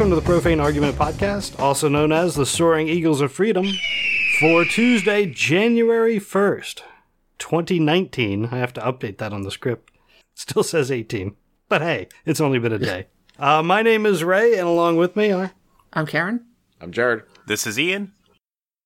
[0.00, 3.20] Hello, everyone, and welcome to the Profane Argument Podcast, also known as the Soaring Eagles
[3.20, 3.66] of Freedom,
[4.40, 6.80] for Tuesday, January 1st,
[7.38, 8.46] 2019.
[8.46, 9.90] I have to update that on the script.
[10.34, 11.36] Still says 18,
[11.68, 13.08] but hey, it's only been a day.
[13.38, 15.52] Uh, my name is Ray, and along with me are.
[15.94, 16.44] I'm Karen.
[16.78, 17.22] I'm Jared.
[17.46, 18.12] This is Ian.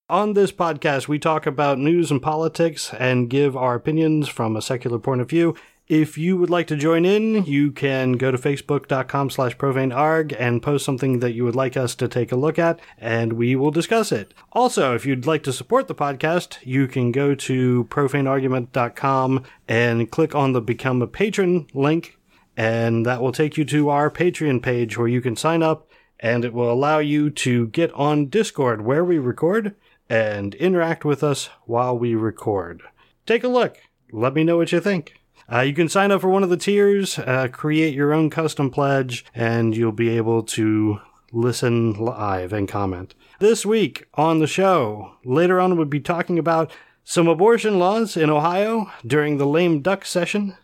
[0.08, 4.62] On this podcast, we talk about news and politics and give our opinions from a
[4.62, 5.56] secular point of view.
[5.86, 10.62] If you would like to join in, you can go to facebook.com slash profanearg and
[10.62, 13.70] post something that you would like us to take a look at, and we will
[13.70, 14.32] discuss it.
[14.52, 20.34] Also, if you'd like to support the podcast, you can go to profaneargument.com and click
[20.34, 22.18] on the Become a Patron link,
[22.56, 25.86] and that will take you to our Patreon page where you can sign up,
[26.18, 29.74] and it will allow you to get on Discord where we record
[30.08, 32.82] and interact with us while we record.
[33.26, 33.76] Take a look.
[34.10, 35.20] Let me know what you think.
[35.52, 38.70] Uh, you can sign up for one of the tiers, uh, create your own custom
[38.70, 41.00] pledge, and you'll be able to
[41.32, 43.14] listen live and comment.
[43.40, 46.72] This week on the show, later on, we'll be talking about
[47.02, 50.56] some abortion laws in Ohio during the lame duck session,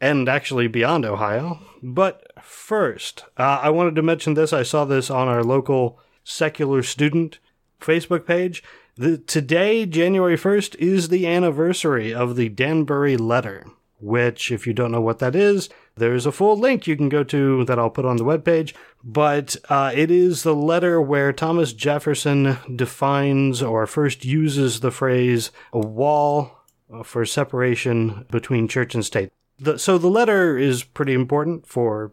[0.00, 1.60] and actually beyond Ohio.
[1.82, 4.52] But first, uh, I wanted to mention this.
[4.52, 7.38] I saw this on our local secular student
[7.80, 8.62] Facebook page.
[8.96, 13.64] The, today, January 1st, is the anniversary of the Danbury Letter
[14.00, 17.24] which, if you don't know what that is, there's a full link you can go
[17.24, 18.74] to that I'll put on the webpage.
[19.02, 25.50] But uh, it is the letter where Thomas Jefferson defines or first uses the phrase
[25.72, 26.58] a wall
[27.04, 29.30] for separation between church and state.
[29.58, 32.12] The, so the letter is pretty important for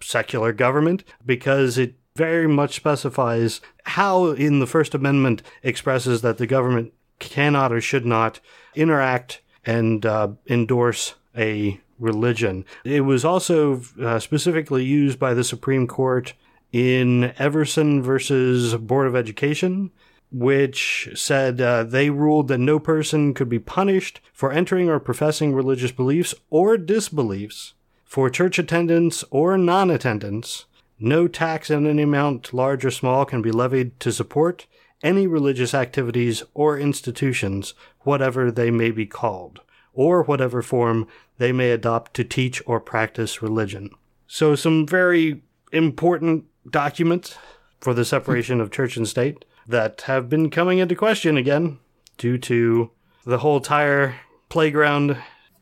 [0.00, 6.46] secular government because it very much specifies how in the First Amendment expresses that the
[6.46, 8.40] government cannot or should not
[8.74, 12.64] interact and uh, endorse a religion.
[12.84, 16.34] It was also uh, specifically used by the Supreme Court
[16.72, 19.90] in Everson versus Board of Education,
[20.30, 25.54] which said uh, they ruled that no person could be punished for entering or professing
[25.54, 30.66] religious beliefs or disbeliefs, for church attendance or non attendance.
[30.98, 34.66] No tax in any amount, large or small, can be levied to support
[35.02, 39.60] any religious activities or institutions, whatever they may be called
[39.96, 41.08] or whatever form
[41.38, 43.90] they may adopt to teach or practice religion.
[44.26, 45.42] So, some very
[45.72, 47.36] important documents
[47.80, 51.78] for the separation of church and state that have been coming into question again
[52.18, 52.90] due to
[53.24, 54.16] the whole tire
[54.48, 55.16] playground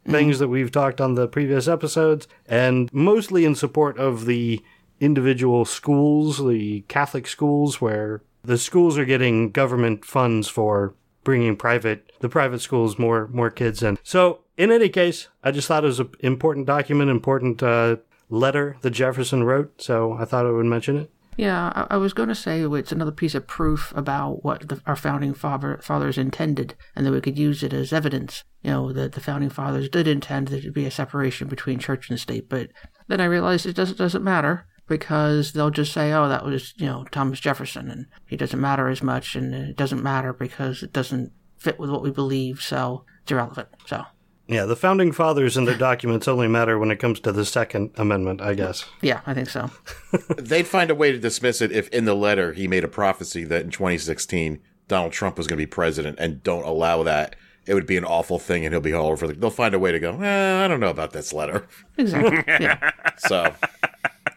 [0.06, 4.62] things that we've talked on the previous episodes, and mostly in support of the
[5.00, 12.12] individual schools, the Catholic schools, where the schools are getting government funds for bringing private
[12.20, 13.98] the private schools more more kids in.
[14.02, 17.96] So in any case, I just thought it was an important document, important uh,
[18.28, 19.80] letter that Jefferson wrote.
[19.80, 21.10] So I thought I would mention it.
[21.36, 24.80] Yeah, I, I was going to say it's another piece of proof about what the,
[24.86, 28.44] our founding father, fathers intended, and that we could use it as evidence.
[28.62, 32.08] You know, that the founding fathers did intend there to be a separation between church
[32.08, 32.48] and state.
[32.48, 32.68] But
[33.08, 36.86] then I realized it doesn't doesn't matter because they'll just say, "Oh, that was you
[36.86, 40.92] know Thomas Jefferson," and he doesn't matter as much, and it doesn't matter because it
[40.92, 43.68] doesn't fit with what we believe, so it's irrelevant.
[43.86, 44.04] So.
[44.46, 47.92] Yeah, the founding fathers and their documents only matter when it comes to the Second
[47.96, 48.84] Amendment, I guess.
[49.00, 49.70] Yeah, I think so.
[50.36, 53.44] They'd find a way to dismiss it if in the letter he made a prophecy
[53.44, 57.36] that in 2016 Donald Trump was going to be president and don't allow that.
[57.66, 59.32] It would be an awful thing and he'll be all over the.
[59.32, 61.66] They'll find a way to go, eh, I don't know about this letter.
[61.96, 62.44] Exactly.
[62.60, 62.90] Yeah.
[63.16, 63.54] So,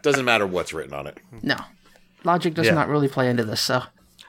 [0.01, 1.17] doesn't matter what's written on it.
[1.41, 1.57] No.
[2.23, 2.75] Logic does Yeah.
[2.75, 3.83] not really play into this, so.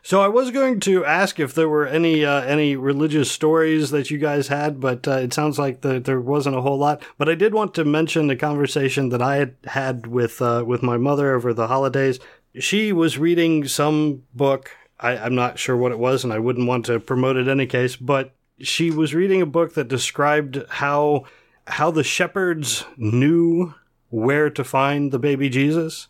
[0.08, 4.10] So I was going to ask if there were any uh, any religious stories that
[4.10, 7.02] you guys had, but uh, it sounds like the, there wasn't a whole lot.
[7.18, 10.82] But I did want to mention a conversation that I had had with uh, with
[10.82, 12.20] my mother over the holidays.
[12.58, 14.70] She was reading some book.
[14.98, 17.50] I, I'm not sure what it was, and I wouldn't want to promote it in
[17.50, 17.94] any case.
[17.94, 21.26] But she was reading a book that described how
[21.66, 23.74] how the shepherds knew
[24.08, 26.08] where to find the baby Jesus.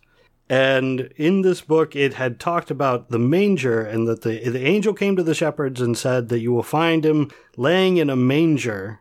[0.48, 4.94] And in this book, it had talked about the manger and that the, the angel
[4.94, 9.00] came to the shepherds and said that you will find him laying in a manger.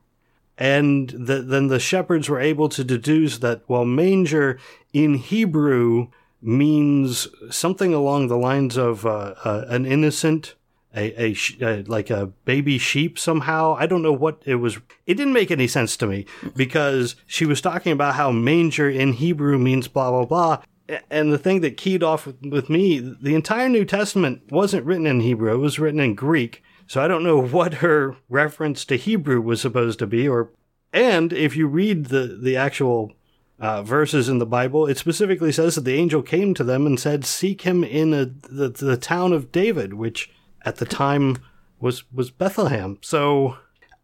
[0.58, 4.60] And the, then the shepherds were able to deduce that, well, manger
[4.92, 6.08] in Hebrew
[6.42, 10.56] means something along the lines of uh, uh, an innocent,
[10.96, 13.76] a, a, uh, like a baby sheep somehow.
[13.80, 14.80] I don't know what it was.
[15.06, 19.14] It didn't make any sense to me because she was talking about how manger in
[19.14, 20.64] Hebrew means blah, blah, blah.
[21.10, 25.06] And the thing that keyed off with, with me, the entire New Testament wasn't written
[25.06, 26.63] in Hebrew, it was written in Greek.
[26.88, 30.51] So I don't know what her reference to Hebrew was supposed to be or
[30.94, 33.12] and if you read the the actual
[33.60, 37.00] uh, verses in the Bible, it specifically says that the angel came to them and
[37.00, 40.31] said, "Seek him in a, the the town of David," which
[40.63, 41.38] at the time
[41.80, 43.00] was was Bethlehem.
[43.01, 43.57] So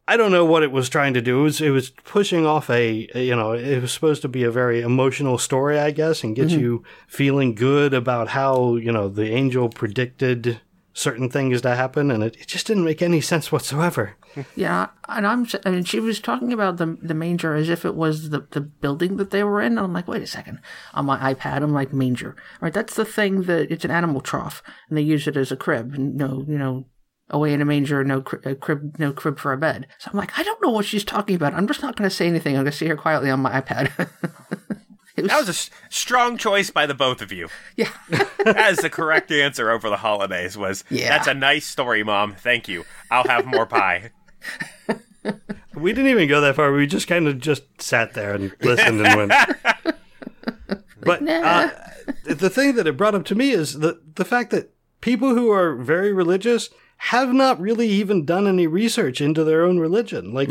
[0.07, 1.39] I don't know what it was trying to do.
[1.39, 4.51] It was, it was pushing off a, you know, it was supposed to be a
[4.51, 6.59] very emotional story, I guess, and get mm-hmm.
[6.59, 10.59] you feeling good about how, you know, the angel predicted
[10.93, 12.11] certain things to happen.
[12.11, 14.15] And it, it just didn't make any sense whatsoever.
[14.55, 15.47] Yeah, and I'm.
[15.65, 19.17] Mean, she was talking about the the manger as if it was the the building
[19.17, 19.73] that they were in.
[19.73, 20.59] And I'm like, wait a second.
[20.95, 22.35] On my iPad, I'm like manger.
[22.59, 25.55] Right, that's the thing that it's an animal trough, and they use it as a
[25.55, 25.93] crib.
[25.97, 26.85] No, you know,
[27.29, 29.87] away in a manger, no cri- a crib, no crib for a bed.
[29.99, 31.53] So I'm like, I don't know what she's talking about.
[31.53, 32.55] I'm just not going to say anything.
[32.55, 34.09] I'm going to sit here quietly on my iPad.
[35.15, 37.47] That was a s- strong choice by the both of you.
[37.77, 37.91] yeah,
[38.47, 41.09] As the correct answer over the holidays was, Yeah.
[41.09, 42.33] that's a nice story, Mom.
[42.33, 42.83] Thank you.
[43.11, 44.09] I'll have more pie.
[45.75, 46.71] We didn't even go that far.
[46.73, 49.95] We just kind of just sat there and listened and went.
[51.01, 51.69] But uh,
[52.25, 54.71] the thing that it brought up to me is the the fact that
[55.01, 56.69] people who are very religious
[57.11, 60.33] have not really even done any research into their own religion.
[60.33, 60.49] Like,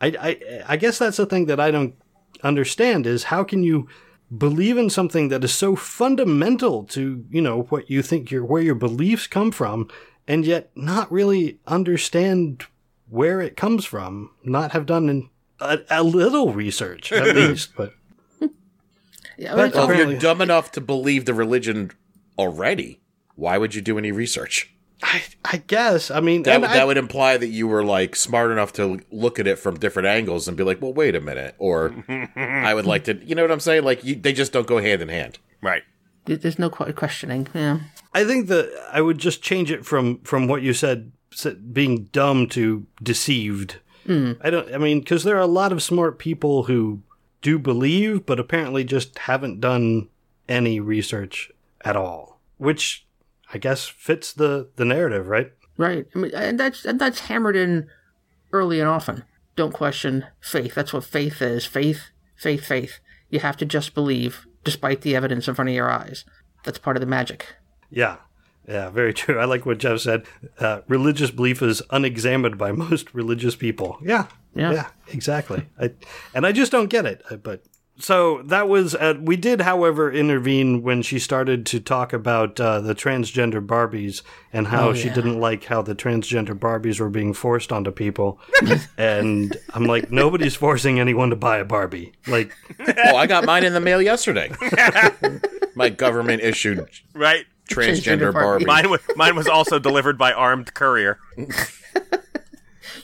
[0.00, 1.94] I, I I guess that's the thing that I don't
[2.42, 3.88] understand is how can you
[4.36, 8.62] believe in something that is so fundamental to you know what you think your where
[8.62, 9.88] your beliefs come from,
[10.26, 12.64] and yet not really understand
[13.08, 15.30] where it comes from, not have done
[15.60, 17.94] a, a little research at least, but.
[19.38, 19.54] yeah.
[19.54, 21.90] But- Well, if you're dumb enough to believe the religion
[22.38, 23.00] already,
[23.34, 24.70] why would you do any research?
[25.02, 26.10] I, I guess.
[26.10, 29.00] I mean, That, and would I- would imply that you were like smart enough to
[29.10, 31.54] look at it from different angles and be like, well, wait a minute.
[31.58, 31.94] Or
[32.36, 33.84] I would like to, you know what I'm saying?
[33.84, 35.38] Like, you, they just don't go hand in hand.
[35.62, 35.82] Right.
[36.24, 37.46] there's no que- questioning.
[37.54, 37.78] Yeah.
[38.14, 41.12] I think that I would just change it from from what you said,
[41.72, 43.78] being dumb to deceived.
[44.06, 44.32] Hmm.
[44.40, 44.74] I don't.
[44.74, 47.02] I mean, because there are a lot of smart people who
[47.42, 50.08] do believe, but apparently just haven't done
[50.48, 51.50] any research
[51.84, 53.06] at all, which
[53.52, 55.52] I guess fits the the narrative, right?
[55.76, 56.06] Right.
[56.14, 57.88] I mean, and that's and that's hammered in
[58.52, 59.24] early and often.
[59.56, 60.74] Don't question faith.
[60.74, 61.64] That's what faith is.
[61.66, 63.00] Faith, faith, faith.
[63.30, 66.24] You have to just believe, despite the evidence in front of your eyes.
[66.64, 67.46] That's part of the magic.
[67.90, 68.16] Yeah.
[68.66, 69.38] Yeah, very true.
[69.38, 70.24] I like what Jeff said.
[70.58, 73.98] Uh, religious belief is unexamined by most religious people.
[74.02, 74.26] Yeah.
[74.54, 74.72] Yeah.
[74.72, 75.66] Yeah, exactly.
[75.80, 75.92] I,
[76.34, 77.22] and I just don't get it.
[77.30, 77.62] uh, But
[77.98, 82.80] so that was, uh, we did, however, intervene when she started to talk about uh,
[82.80, 84.22] the transgender Barbies
[84.52, 88.40] and how Oh, she didn't like how the transgender Barbies were being forced onto people.
[88.98, 92.12] and I'm like, nobody's forcing anyone to buy a Barbie.
[92.26, 94.50] Like, Oh, I got mine in the mail yesterday.
[95.74, 97.46] My government issued Right.
[97.68, 98.64] transgender Transgender Barbie.
[98.64, 98.64] Barbie.
[98.66, 101.18] Mine was, mine was also delivered by armed courier.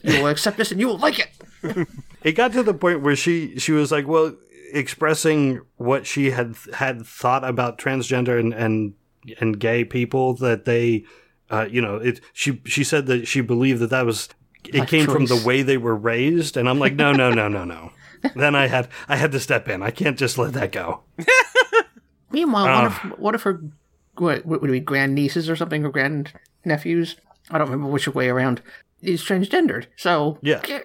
[0.02, 1.88] You will accept this and you will like it.
[2.22, 4.34] it got to the point where she she was like well
[4.74, 8.94] expressing what she had had thought about transgender and and,
[9.40, 11.04] and gay people that they
[11.50, 14.28] uh, you know it she she said that she believed that that was
[14.64, 17.64] it came from the way they were raised and i'm like no no no no
[17.64, 17.92] no
[18.34, 21.02] then i had i had to step in i can't just let that go
[22.30, 22.76] Meanwhile, Ah.
[22.76, 23.60] one of what if her
[24.16, 26.32] what what would it be grand nieces or something or grand
[26.64, 27.14] nephews?
[27.50, 28.60] I don't remember which way around.
[29.02, 29.86] Is transgendered.
[29.96, 30.60] So Yeah.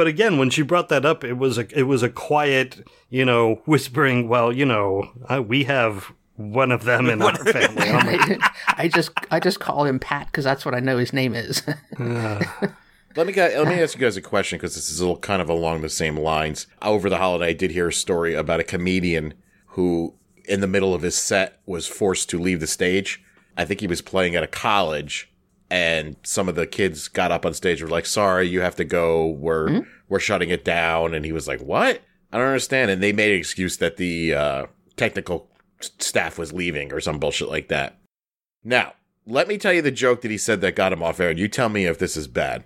[0.00, 3.22] but again when she brought that up it was a it was a quiet you
[3.22, 8.40] know whispering well you know uh, we have one of them in our family I'm
[8.78, 11.62] I just I just call him Pat because that's what I know his name is.
[11.98, 15.42] Let me let me ask you guys a question because this is a little kind
[15.42, 16.66] of along the same lines.
[16.80, 19.34] Over the holiday, I did hear a story about a comedian
[19.66, 20.14] who,
[20.44, 23.20] in the middle of his set, was forced to leave the stage.
[23.56, 25.29] I think he was playing at a college,
[25.70, 28.76] and some of the kids got up on stage and were like, "Sorry, you have
[28.76, 29.26] to go.
[29.26, 32.00] We're we're shutting it down." And he was like, "What?
[32.32, 35.48] I don't understand." And they made an excuse that the uh, technical
[35.80, 37.98] staff was leaving or some bullshit like that.
[38.62, 38.94] Now,
[39.26, 41.38] let me tell you the joke that he said that got him off air, and
[41.38, 42.64] you tell me if this is bad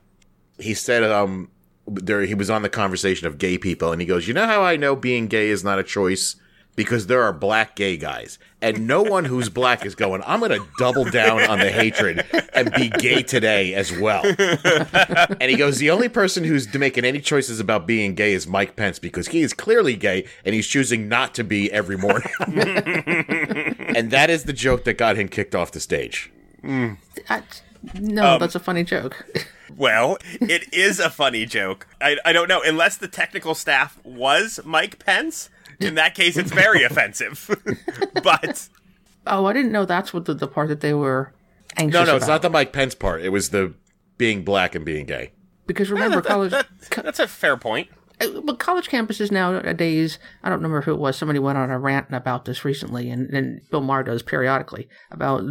[0.58, 1.50] he said um
[1.86, 4.62] there he was on the conversation of gay people and he goes you know how
[4.62, 6.36] i know being gay is not a choice
[6.76, 10.58] because there are black gay guys and no one who's black is going i'm gonna
[10.78, 14.22] double down on the hatred and be gay today as well
[15.40, 18.76] and he goes the only person who's making any choices about being gay is mike
[18.76, 24.10] pence because he is clearly gay and he's choosing not to be every morning and
[24.10, 26.30] that is the joke that got him kicked off the stage
[26.62, 26.96] mm.
[27.28, 27.62] That's-
[28.00, 29.26] no, um, that's a funny joke.
[29.76, 31.88] Well, it is a funny joke.
[32.00, 32.62] I, I don't know.
[32.62, 35.50] Unless the technical staff was Mike Pence,
[35.80, 37.48] in that case, it's very offensive.
[38.22, 38.68] but
[39.26, 41.32] Oh, I didn't know that's what the, the part that they were
[41.76, 42.16] anxious no no about.
[42.18, 43.74] it's not the mike pence part it was the
[44.18, 45.32] being black and being gay
[45.66, 46.50] because remember that- college.
[46.52, 46.68] that-
[47.02, 47.88] that's a fair point.
[48.20, 51.16] Uh, But college campuses nowadays, I don't remember who it was.
[51.16, 55.42] Somebody went on a rant about this recently, and, and Bill Maher does periodically about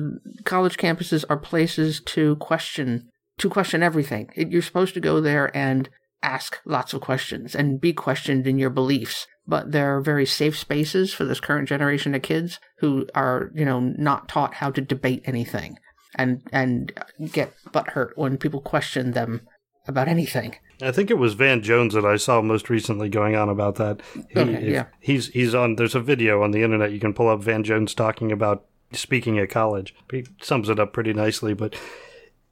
[0.46, 4.30] college campuses are places to question to question everything.
[4.38, 5.90] You're supposed to go there and
[6.22, 9.28] ask lots of questions and be questioned in your beliefs.
[9.46, 13.80] But they're very safe spaces for this current generation of kids who are, you know,
[13.82, 15.78] not taught how to debate anything
[16.16, 16.94] and and
[17.32, 19.42] get butthurt when people question them
[19.88, 20.56] about anything.
[20.82, 24.02] I think it was Van Jones that I saw most recently going on about that.
[24.30, 24.86] He, Okay, yeah.
[25.02, 25.76] He's he's on.
[25.76, 27.42] There's a video on the internet you can pull up.
[27.42, 29.94] Van Jones talking about speaking at college.
[30.10, 31.54] He sums it up pretty nicely.
[31.54, 31.76] But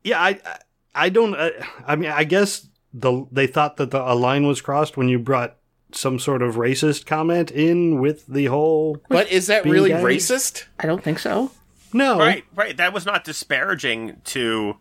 [0.04, 0.60] yeah, I I-
[0.94, 1.36] I don't.
[1.36, 1.52] uh,
[1.88, 5.20] I mean, I guess the they thought that the a line was crossed when you
[5.20, 5.56] brought
[5.96, 9.02] some sort of racist comment in with the whole.
[9.10, 10.02] But is that really gay?
[10.02, 10.66] racist?
[10.80, 11.52] I don't think so.
[11.94, 12.78] No, Right, right.
[12.78, 14.78] That was not disparaging to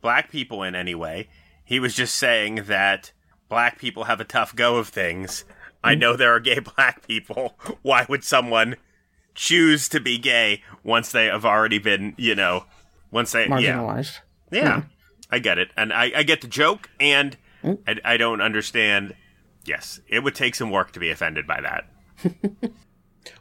[0.00, 1.28] black people in any way.
[1.64, 3.12] He was just saying that
[3.48, 5.44] black people have a tough go of things.
[5.82, 7.58] I know there are gay black people.
[7.82, 8.76] Why would someone
[9.34, 12.64] choose to be gay once they have already been, you know,
[13.10, 14.18] once they, yeah, Marginalized.
[14.50, 14.80] yeah.
[14.80, 14.86] Hmm.
[15.32, 17.74] I get it, and I, I get the joke, and hmm.
[17.86, 19.14] I, I don't understand.
[19.64, 21.90] Yes, it would take some work to be offended by that.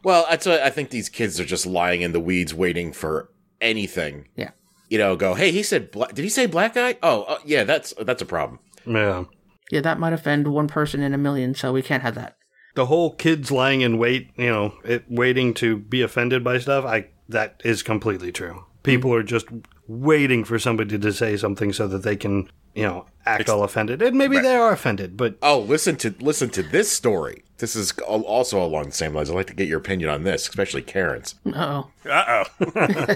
[0.03, 3.29] Well, that's what I think these kids are just lying in the weeds, waiting for
[3.61, 4.27] anything.
[4.35, 4.51] Yeah.
[4.89, 6.97] You know, go, hey, he said, bla- did he say black guy?
[7.01, 8.59] Oh, uh, yeah, that's that's a problem.
[8.85, 9.25] Yeah.
[9.71, 12.35] Yeah, that might offend one person in a million, so we can't have that.
[12.75, 16.85] the whole kids lying in wait, you know, it, waiting to be offended by stuff,
[16.85, 18.65] I that is completely true.
[18.83, 19.47] People are just
[19.89, 24.01] waiting for somebody to say something so that they can, you know, act all offended.
[24.03, 27.43] And maybe they are offended, but Oh, listen to listen to this story.
[27.58, 29.29] This is also along the same lines.
[29.29, 31.36] I'd like to get your opinion on this, especially Karen's.
[31.48, 33.15] Oh, Uh oh.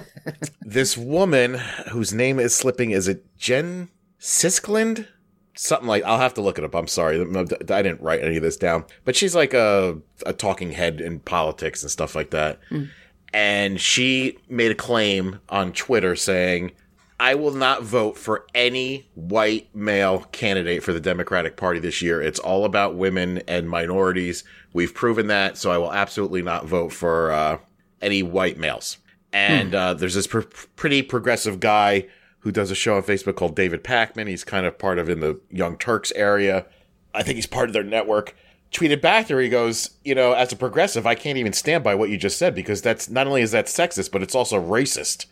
[0.62, 1.60] This woman
[1.92, 3.90] whose name is slipping is it Jen
[4.20, 5.08] Siskland?
[5.56, 6.74] Something like I'll have to look it up.
[6.74, 8.86] I'm sorry, I didn't write any of this down.
[9.06, 12.60] But she's like a a talking head in politics and stuff like that.
[13.34, 16.72] And she made a claim on Twitter saying,
[17.20, 22.22] "I will not vote for any white male candidate for the Democratic Party this year.
[22.22, 24.44] It's all about women and minorities.
[24.72, 27.58] We've proven that, so I will absolutely not vote for uh,
[28.02, 28.98] any white males."
[29.32, 30.42] And uh, there's this pr-
[30.76, 32.06] pretty progressive guy
[32.40, 34.28] who does a show on Facebook called David Pakman.
[34.28, 36.68] He's kind of part of in the Young Turks area.
[37.16, 38.36] I think he's part of their network.
[38.74, 41.96] Tweeted back there, he goes, you know, as a progressive, I can't even stand by
[41.96, 45.28] what you just said because that's not only is that sexist, but it's also racist.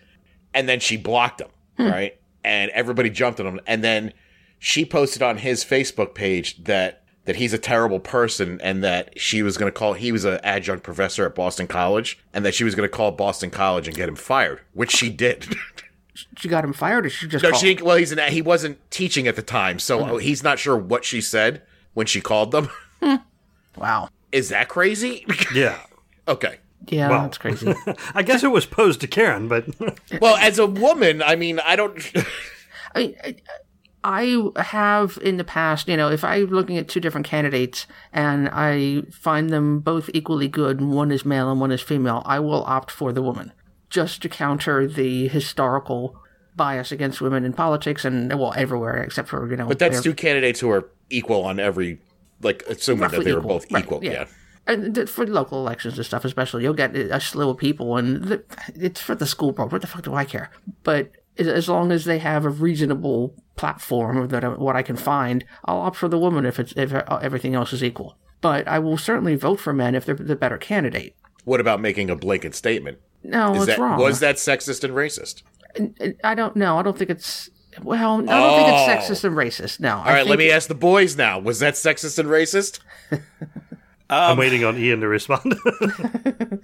[0.53, 1.87] And then she blocked him, hmm.
[1.87, 2.19] right?
[2.43, 3.59] And everybody jumped on him.
[3.65, 4.13] And then
[4.59, 9.43] she posted on his Facebook page that that he's a terrible person and that she
[9.43, 12.63] was going to call he was an adjunct professor at Boston College and that she
[12.63, 15.55] was going to call Boston College and get him fired, which she did.
[16.37, 17.61] she got him fired, or she just no, called?
[17.61, 20.17] she well he's an he wasn't teaching at the time, so hmm.
[20.19, 21.61] he's not sure what she said
[21.93, 22.69] when she called them.
[23.01, 23.15] Hmm.
[23.77, 24.09] Wow.
[24.31, 25.25] Is that crazy?
[25.53, 25.79] yeah.
[26.27, 26.57] okay.
[26.87, 27.21] Yeah, Well.
[27.21, 27.73] that's crazy.
[28.15, 29.65] I guess it was posed to Karen, but
[30.21, 32.11] Well, as a woman, I mean, I don't
[32.95, 33.35] I, I
[34.03, 38.49] I have in the past, you know, if I'm looking at two different candidates and
[38.51, 42.39] I find them both equally good, and one is male and one is female, I
[42.39, 43.51] will opt for the woman
[43.91, 46.17] just to counter the historical
[46.55, 49.67] bias against women in politics and well everywhere except for you know.
[49.67, 51.99] But that's two candidates who are equal on every
[52.43, 53.49] like assuming that Roughly they were equal.
[53.59, 54.03] both Right, equal.
[54.03, 54.11] yeah.
[54.11, 54.25] yeah.
[54.67, 58.43] And for local elections and stuff, especially, you'll get a slew of people, and
[58.75, 59.71] it's for the school board.
[59.71, 60.51] What the fuck do I care?
[60.83, 65.43] But as- long as they have a reasonable platform that I, what I can find,
[65.65, 68.17] I'll opt for the woman if it's if uh, everything else is equal.
[68.39, 71.15] But I will certainly vote for men if they're the better candidate.
[71.43, 72.99] What about making a blanket statement?
[73.23, 73.99] No, Is it's that wrong.
[73.99, 75.41] was that sexist and racist?
[76.23, 76.77] I don't know.
[76.77, 77.49] I don't think it's.
[77.81, 78.91] Well, I don't think Oh.
[78.91, 79.79] it's sexist and racist.
[79.79, 79.97] No.
[79.97, 81.39] All right, let me ask the boys now.
[81.39, 82.79] Was that sexist and racist?
[84.09, 85.55] I'm um, waiting on Ian to respond.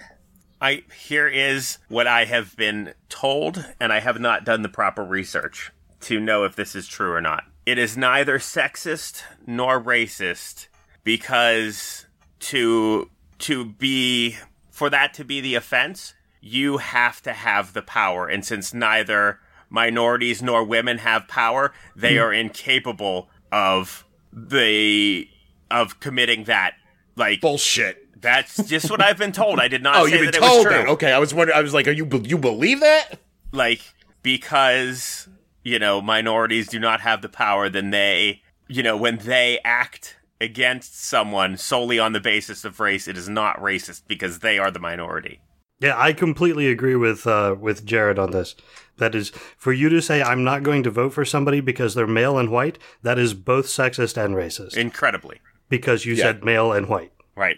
[0.62, 5.04] I here is what I have been told, and I have not done the proper
[5.04, 5.72] research
[6.02, 7.44] to know if this is true or not.
[7.66, 10.68] It is neither sexist nor racist
[11.04, 12.06] because
[12.40, 13.10] to
[13.40, 14.38] to be
[14.72, 19.40] for that to be the offense, you have to have the power, and since neither
[19.70, 25.28] minorities nor women have power, they are incapable of the
[25.72, 26.74] of committing that
[27.16, 28.22] like Bullshit.
[28.22, 29.60] that's just what I've been told.
[29.60, 30.74] I did not Oh, say you've been that it was told true.
[30.76, 30.88] that.
[30.90, 31.58] Okay, I was wondering.
[31.58, 33.20] I was like, are you you believe that?
[33.52, 33.82] Like
[34.22, 35.28] because
[35.64, 40.18] you know minorities do not have the power, then they you know when they act
[40.40, 44.70] against someone solely on the basis of race, it is not racist because they are
[44.70, 45.40] the minority.
[45.80, 48.56] yeah, I completely agree with uh, with Jared on this.
[48.98, 52.08] That is, for you to say I'm not going to vote for somebody because they're
[52.08, 54.76] male and white, that is both sexist and racist.
[54.78, 55.40] Incredibly.
[55.70, 56.24] because you Yeah.
[56.24, 57.12] said male and white.
[57.36, 57.58] Right.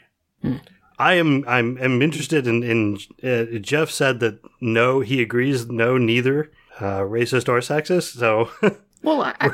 [0.98, 5.68] I am I'm am interested in in uh, Jeff said that no, he agrees.
[5.68, 8.18] No, neither uh, racist or sexist.
[8.18, 8.50] So
[9.04, 9.52] Well, I, I,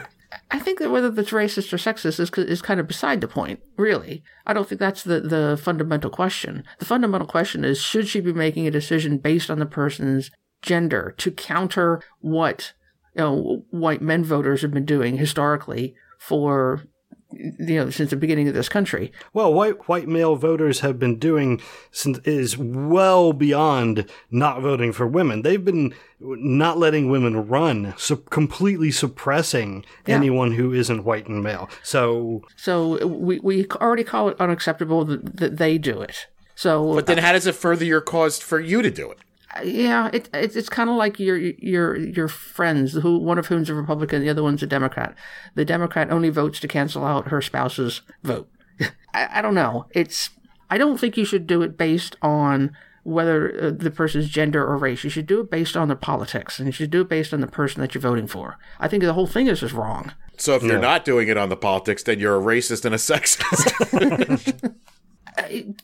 [0.51, 3.59] I think that whether that's racist or sexist is, is kind of beside the point,
[3.77, 4.23] really.
[4.47, 6.63] I don't think that's the, the fundamental question.
[6.79, 10.31] The fundamental question is should she be making a decision based on the person's
[10.65, 12.74] gender to counter what
[13.15, 16.84] you know, white men voters have been doing historically for
[17.31, 19.12] you know since the beginning of this country.
[19.34, 25.05] Well, white white male voters have been doing since is well beyond not voting for
[25.07, 25.41] women.
[25.41, 30.15] They've been not letting women run, so completely suppressing Yeah.
[30.15, 31.69] anyone who isn't white and male.
[31.84, 36.27] So So we we already call it unacceptable that, that they do it.
[36.55, 39.17] So But then uh, how does it further your cause for you to do it?
[39.63, 43.69] Yeah, it, it it's kind of like your your your friends, who one of whom's
[43.69, 45.15] a Republican, the other one's a Democrat.
[45.55, 48.50] The Democrat only votes to cancel out her spouse's vote.
[49.13, 49.85] I, I don't know.
[49.91, 50.31] It's
[50.69, 54.77] I don't think you should do it based on whether uh, the person's gender or
[54.77, 55.03] race.
[55.03, 57.39] You should do it based on their politics, and you should do it based on
[57.39, 58.57] the person that you're voting for.
[58.79, 60.13] I think the whole thing is just wrong.
[60.38, 62.97] So if you're not doing it on the politics, then you're a racist and a
[62.97, 64.75] sexist.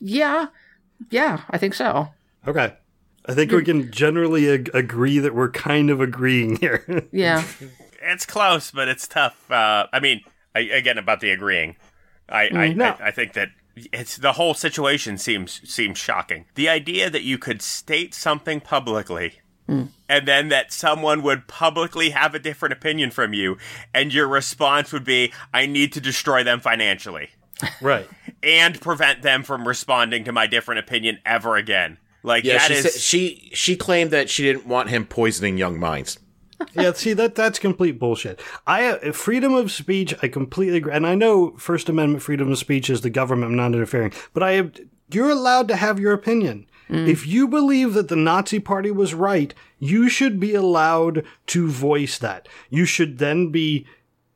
[0.00, 0.46] Yeah,
[1.10, 2.08] yeah, I think so.
[2.46, 2.74] okay,
[3.26, 7.06] I think we can generally ag- agree that we're kind of agreeing here.
[7.12, 7.44] Yeah,
[8.02, 9.50] It's close, but it's tough.
[9.50, 10.22] Uh, I mean,
[10.54, 11.76] I, again about the agreeing.
[12.28, 12.96] I I, No.
[12.98, 16.46] I I think that it's the whole situation seems seems shocking.
[16.54, 19.38] The idea that you could state something publicly.
[20.08, 23.56] And then that someone would publicly have a different opinion from you,
[23.94, 27.30] and your response would be, I need to destroy them financially
[27.80, 28.06] right.
[28.42, 31.96] and prevent them from responding to my different opinion ever again.
[32.22, 32.82] Like, yeah, that she, is.
[32.82, 36.18] said, she she claimed that she didn't want him poisoning young minds.
[36.74, 38.40] yeah, see that that's complete bullshit.
[38.66, 42.58] I uh, freedom of speech, I completely agree, and I know First Amendment freedom of
[42.58, 44.70] speech is the government not interfering, but I
[45.10, 46.66] you're allowed to have your opinion.
[46.94, 52.18] If you believe that the Nazi Party was right, you should be allowed to voice
[52.18, 52.46] that.
[52.68, 53.86] You should then be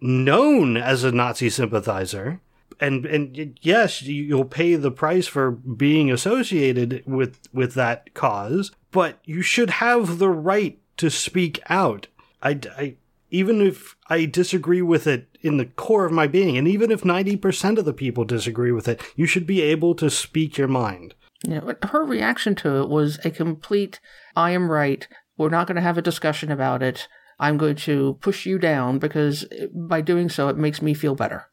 [0.01, 2.41] known as a Nazi sympathizer.
[2.81, 8.73] And and yes, you- you'll pay the price for being associated with with that cause,
[8.93, 12.07] but you should have the right to speak out.
[12.43, 12.95] I, I
[13.31, 17.05] even if I disagree with it in the core of my being, and even if
[17.05, 20.69] ninety percent of the people disagree with it, you should be able to speak your
[20.69, 21.15] mind.
[21.45, 21.61] Yeah,
[21.91, 24.01] her reaction to it was a complete
[24.35, 25.07] I am right.
[25.37, 27.09] We're not going to have a discussion about it.
[27.39, 31.47] I'm going to push you down because by doing so, it makes me feel better.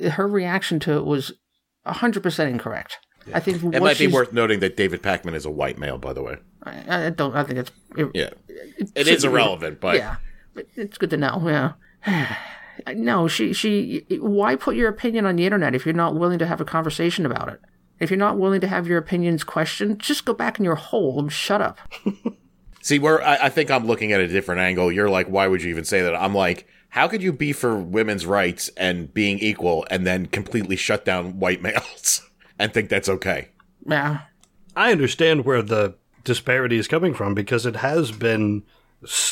[0.00, 1.32] Her reaction to it was
[1.86, 2.98] 100% incorrect.
[3.32, 6.12] I think It might be worth noting that David Pakman is a white male, by
[6.12, 6.38] the way.
[6.64, 7.34] I, I don't.
[7.36, 7.70] I think it's.
[7.96, 10.16] It, Yeah, it it is irrelevant, but yeah,
[10.54, 11.42] but it's good to know.
[12.06, 12.36] Yeah.
[12.94, 14.06] No, she she.
[14.18, 17.26] Why put your opinion on the internet if you're not willing to have a conversation
[17.26, 17.60] about it?
[18.00, 21.20] If you're not willing to have your opinions questioned, just go back in your hole
[21.20, 21.78] and shut up.
[22.80, 24.90] see, where I, I think I'm looking at a different angle.
[24.90, 26.16] You're like, why would you even say that?
[26.16, 30.76] I'm like, how could you be for women's rights and being equal, and then completely
[30.76, 32.28] shut down white males
[32.58, 33.48] and think that's okay?
[33.86, 34.20] Yeah.
[34.76, 38.62] I understand where the disparity is coming from because it has been,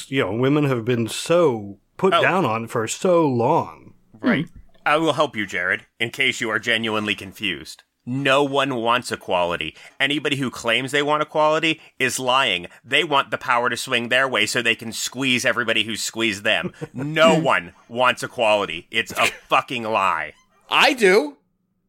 [0.08, 2.22] you know, women have been so put Oh.
[2.22, 3.92] down on for so long.
[4.20, 4.46] Right.
[4.48, 4.56] Hmm.
[4.86, 7.84] I will help you, Jared, in case you are genuinely confused.
[8.06, 9.76] No one wants equality.
[9.98, 12.66] Anybody who claims they want equality is lying.
[12.82, 16.42] They want the power to swing their way so they can squeeze everybody who squeezed
[16.42, 16.72] them.
[16.94, 18.88] No one wants equality.
[18.90, 20.32] It's a fucking lie.
[20.70, 21.36] I do.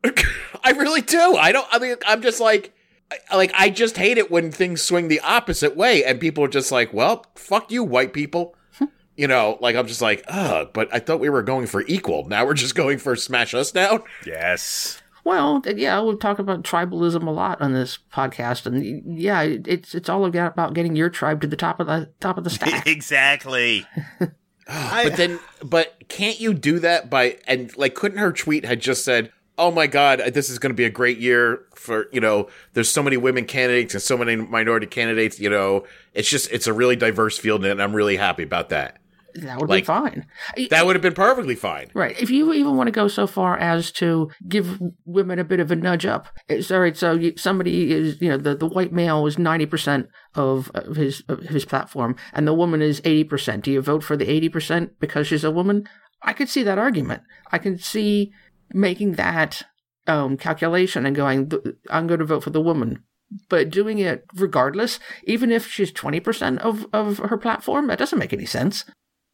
[0.64, 1.36] I really do.
[1.36, 1.68] I don't.
[1.72, 2.74] I mean, I'm just like,
[3.34, 6.72] like I just hate it when things swing the opposite way, and people are just
[6.72, 8.86] like, "Well, fuck you, white people." Hmm.
[9.16, 10.70] you know, like I'm just like, ugh.
[10.74, 12.28] But I thought we were going for equal.
[12.28, 14.04] Now we're just going for smash us down.
[14.26, 15.01] Yes.
[15.24, 20.10] Well, yeah, we've talked about tribalism a lot on this podcast, and yeah, it's it's
[20.10, 22.88] all about about getting your tribe to the top of the top of the stack.
[22.88, 23.86] exactly.
[24.68, 29.06] but then, but can't you do that by and like couldn't her tweet had just
[29.06, 32.22] said, "Oh my god, uh, this is going to be a great year for you
[32.22, 35.40] know, there's so many women candidates and so many minority candidates.
[35.40, 39.01] You know, it's just it's a really diverse field, and I'm really happy about that."
[39.36, 40.26] That would like- be fine.
[40.70, 41.90] That would have been perfectly fine.
[41.94, 42.20] Right.
[42.22, 45.72] If you even want to go so far as to give women a bit of
[45.72, 46.96] a nudge up, it's all right.
[46.96, 51.24] So you, somebody is, you know, the, the white male is 90% of, of his,
[51.28, 53.62] of his platform and the woman is 80%.
[53.62, 55.88] Do you vote for the 80% because she's a woman?
[56.22, 57.24] I could see that argument.
[57.52, 58.32] I can see
[58.74, 59.64] making that
[60.08, 61.52] um, calculation and going,
[61.90, 63.04] I'm going to vote for the woman.
[63.48, 68.34] But doing it regardless, even if she's 20% of, of her platform, that doesn't make
[68.34, 68.84] any sense.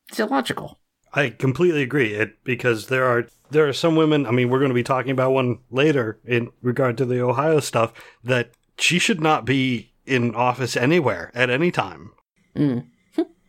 [0.10, 0.80] It's illogical.
[1.13, 2.13] I completely agree.
[2.13, 4.26] It because there are there are some women.
[4.26, 7.60] I mean, we're going to be talking about one later in regard to the Ohio
[7.60, 7.93] stuff
[8.24, 12.12] that she should not be in office anywhere at any time.
[12.56, 12.88] Mm.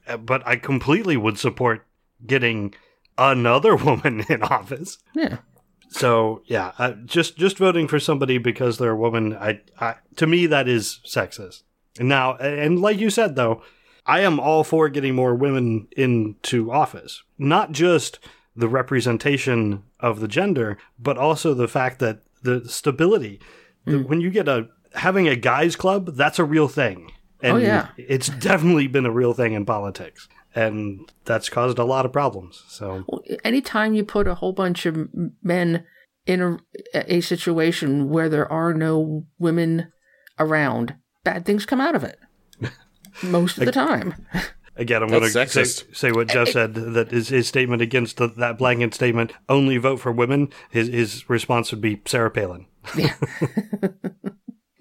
[0.06, 1.86] Uh, but I completely would support
[2.26, 2.74] getting
[3.16, 4.98] another woman in office.
[5.14, 5.38] Yeah.
[5.90, 10.26] So yeah, uh, just just voting for somebody because they're a woman, I, I to
[10.26, 11.62] me that is sexist.
[11.98, 13.62] Now, and like you said though,
[14.08, 18.18] I am all for getting more women into office, not just
[18.56, 23.38] the representation of the gender, but also the fact that the stability.
[23.84, 24.08] The- mm.
[24.08, 27.10] when you get a having a guys club, that's a real thing.
[27.10, 27.88] Oh, and Oh, yeah.
[27.98, 30.28] it's definitely been a real thing in politics.
[30.54, 32.64] And that's caused a lot of problems.
[32.68, 35.08] So Well, anytime you put a whole bunch of
[35.42, 35.84] men
[36.26, 36.58] in a,
[36.94, 39.92] a situation where there are no women
[40.38, 42.18] around, bad things come out of it.
[43.22, 44.14] Most of the time.
[44.76, 46.74] Again, I'm going to say, say what Jeff said.
[46.74, 49.32] That is his statement against the, that blanket statement.
[49.48, 50.50] Only vote for women.
[50.70, 52.66] His his response would be Sarah Palin.
[52.96, 53.14] Yeah,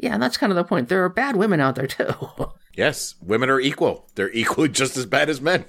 [0.14, 0.90] and that's kind of the point.
[0.90, 2.14] There are bad women out there too.
[2.78, 4.08] Yes, women are equal.
[4.14, 5.66] They're equally just as bad as men.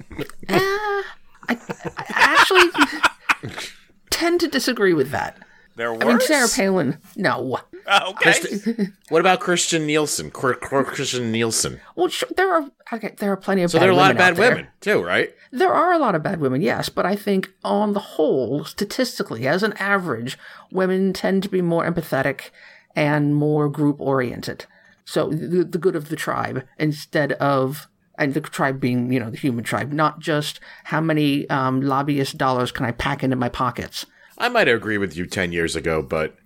[0.46, 1.02] Uh, I,
[1.48, 3.64] I actually
[4.10, 5.38] tend to disagree with that.
[5.74, 6.02] They're worse.
[6.02, 7.60] I mean, Sarah Palin, no.
[8.08, 8.86] Okay.
[9.08, 10.30] what about Kirstjen Nielsen?
[10.30, 11.80] Cr- Cr- Kirstjen Nielsen.
[11.96, 14.08] Well, sure, there are okay, there are plenty of So bad there are a lot
[14.08, 15.34] women of bad women too, right?
[15.50, 19.48] There are a lot of bad women, yes, but I think on the whole, statistically,
[19.48, 20.36] as an average,
[20.70, 22.50] women tend to be more empathetic
[22.94, 24.66] and more group oriented.
[25.04, 29.30] So the, the good of the tribe instead of and the tribe being, you know,
[29.30, 33.48] the human tribe, not just how many um, lobbyist dollars can I pack into my
[33.48, 34.04] pockets.
[34.36, 36.36] I might agree with you ten years ago, but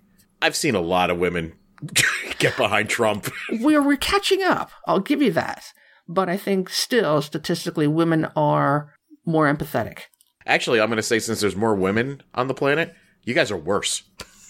[0.43, 1.55] I've seen a lot of women
[2.39, 3.31] get behind Trump.
[3.51, 4.71] We're we're catching up.
[4.87, 5.65] I'll give you that.
[6.09, 8.93] But I think still, statistically, women are
[9.25, 10.01] more empathetic.
[10.47, 13.57] Actually, I'm going to say since there's more women on the planet, you guys are
[13.57, 14.03] worse.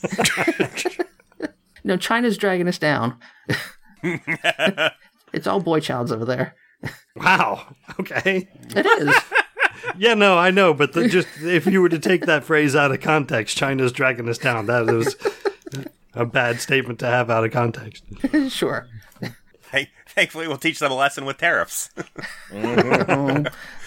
[1.85, 3.16] No, China's dragging us down.
[5.33, 6.55] it's all boy childs over there.
[7.16, 7.74] Wow.
[8.00, 8.48] Okay.
[8.74, 9.14] It is.
[9.98, 12.92] Yeah, no, I know, but the, just if you were to take that phrase out
[12.92, 14.66] of context, China's dragging us down.
[14.66, 15.16] That was
[16.14, 18.05] a bad statement to have out of context.
[18.48, 18.88] sure.
[19.70, 21.90] Hey, thankfully, we'll teach them a lesson with tariffs.
[22.53, 23.44] Oh,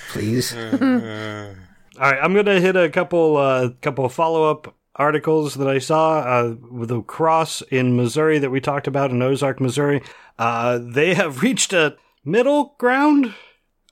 [0.09, 0.55] please.
[0.55, 6.19] All right, I'm gonna hit a couple uh, couple follow up articles that I saw
[6.19, 10.01] uh, with the cross in Missouri that we talked about in Ozark, Missouri.
[10.39, 13.33] Uh, they have reached a middle ground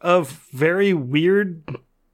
[0.02, 1.64] of very weird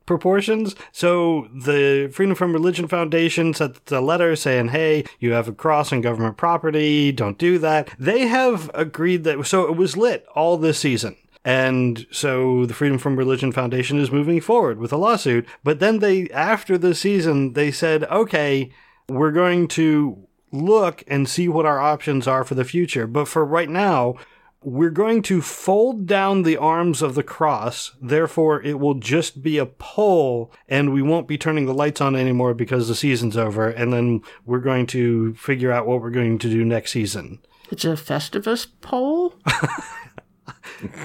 [0.10, 0.76] proportions.
[0.92, 5.94] So the Freedom from Religion Foundation sent a letter saying, "Hey, you have a cross
[5.94, 7.12] on government property.
[7.12, 11.16] Don't do that." They have agreed that so it was lit all this season.
[11.46, 15.46] And so the Freedom from Religion Foundation is moving forward with a lawsuit.
[15.64, 18.72] But then they, after the season, they said, okay,
[19.08, 23.08] we're going to look and see what our options are for the future.
[23.08, 24.16] But for right now,
[24.62, 27.92] we're going to fold down the arms of the cross.
[28.02, 32.16] Therefore, it will just be a pole and we won't be turning the lights on
[32.16, 33.70] anymore because the season's over.
[33.70, 37.40] And then we're going to figure out what we're going to do next season.
[37.72, 39.36] It's a Festivus pole?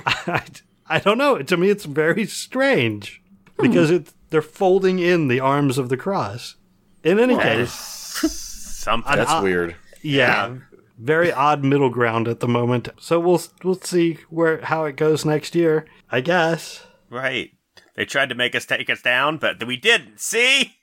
[0.07, 0.43] I,
[0.88, 1.40] I don't know.
[1.40, 3.23] To me, it's very strange
[3.57, 3.62] hmm.
[3.62, 6.57] because it, they're folding in the arms of the cross.
[7.05, 7.71] In any case,
[8.85, 9.17] Something.
[9.17, 9.77] That's weird.
[10.03, 10.57] yeah,
[10.98, 12.88] very odd middle ground at the moment.
[12.98, 15.87] So we'll we'll see where how it goes next year.
[16.11, 16.87] I guess.
[17.11, 17.50] Right.
[17.96, 20.20] They tried to make us take us down, but we didn't.
[20.20, 20.74] See?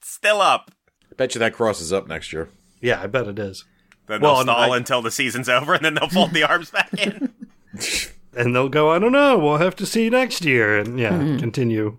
[0.00, 0.70] Still up.
[1.16, 2.48] Bet you that cross is up next year.
[2.80, 3.64] Yeah, I bet it is.
[4.06, 6.44] Then Well, they'll and stall I- until the season's over, and then they'll fold the
[6.48, 7.32] arms back in.
[8.36, 10.78] And they'll go, I don't know, we'll have to see next year.
[10.78, 11.38] And yeah, hmm.
[11.38, 11.98] continue.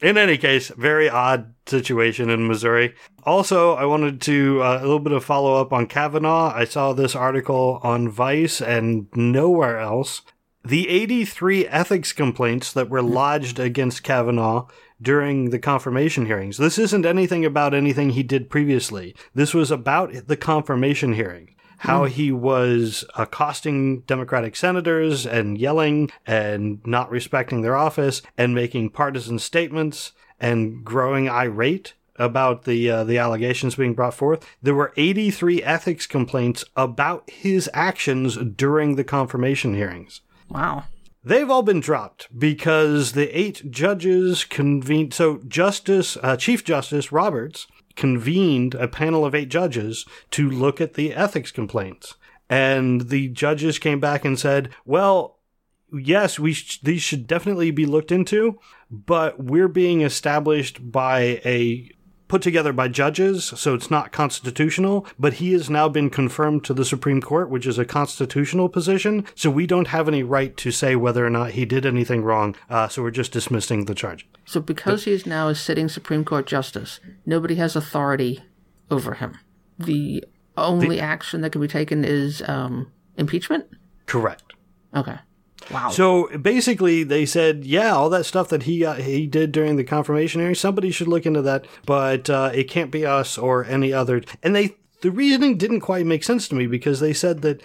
[0.00, 2.94] In any case, very odd situation in Missouri.
[3.24, 6.52] Also, I wanted to uh, a little bit of follow up on Kavanaugh.
[6.54, 10.20] I saw this article on Vice and nowhere else.
[10.62, 14.66] The 83 ethics complaints that were lodged against Kavanaugh
[15.00, 16.58] during the confirmation hearings.
[16.58, 19.14] This isn't anything about anything he did previously.
[19.34, 26.80] This was about the confirmation hearing how he was accosting Democratic senators and yelling and
[26.86, 33.18] not respecting their office and making partisan statements and growing irate about the uh, the
[33.18, 34.46] allegations being brought forth.
[34.62, 40.22] There were 83 ethics complaints about his actions during the confirmation hearings.
[40.48, 40.84] Wow.
[41.24, 45.12] They've all been dropped because the eight judges convened.
[45.12, 50.94] So, Justice, uh, Chief Justice Roberts convened a panel of eight judges to look at
[50.94, 52.14] the ethics complaints.
[52.48, 55.38] And the judges came back and said, well,
[55.92, 58.58] yes, we sh- these should definitely be looked into,
[58.90, 61.90] but we're being established by a
[62.28, 66.74] put together by judges, so it's not constitutional, but he has now been confirmed to
[66.74, 70.70] the Supreme Court, which is a constitutional position, so we don't have any right to
[70.70, 74.26] say whether or not he did anything wrong, uh, so we're just dismissing the charge.
[74.44, 78.42] So because he is now a sitting Supreme Court justice, nobody has authority
[78.90, 79.38] over him.
[79.78, 80.24] The
[80.56, 83.66] only action that can be taken is um, impeachment.
[84.06, 84.54] Correct.
[84.94, 85.18] Okay.
[85.70, 85.90] Wow.
[85.90, 89.84] So basically, they said, yeah, all that stuff that he got, he did during the
[89.84, 93.92] confirmation hearing, somebody should look into that, but uh, it can't be us or any
[93.92, 94.22] other.
[94.42, 97.62] And they the reasoning didn't quite make sense to me because they said that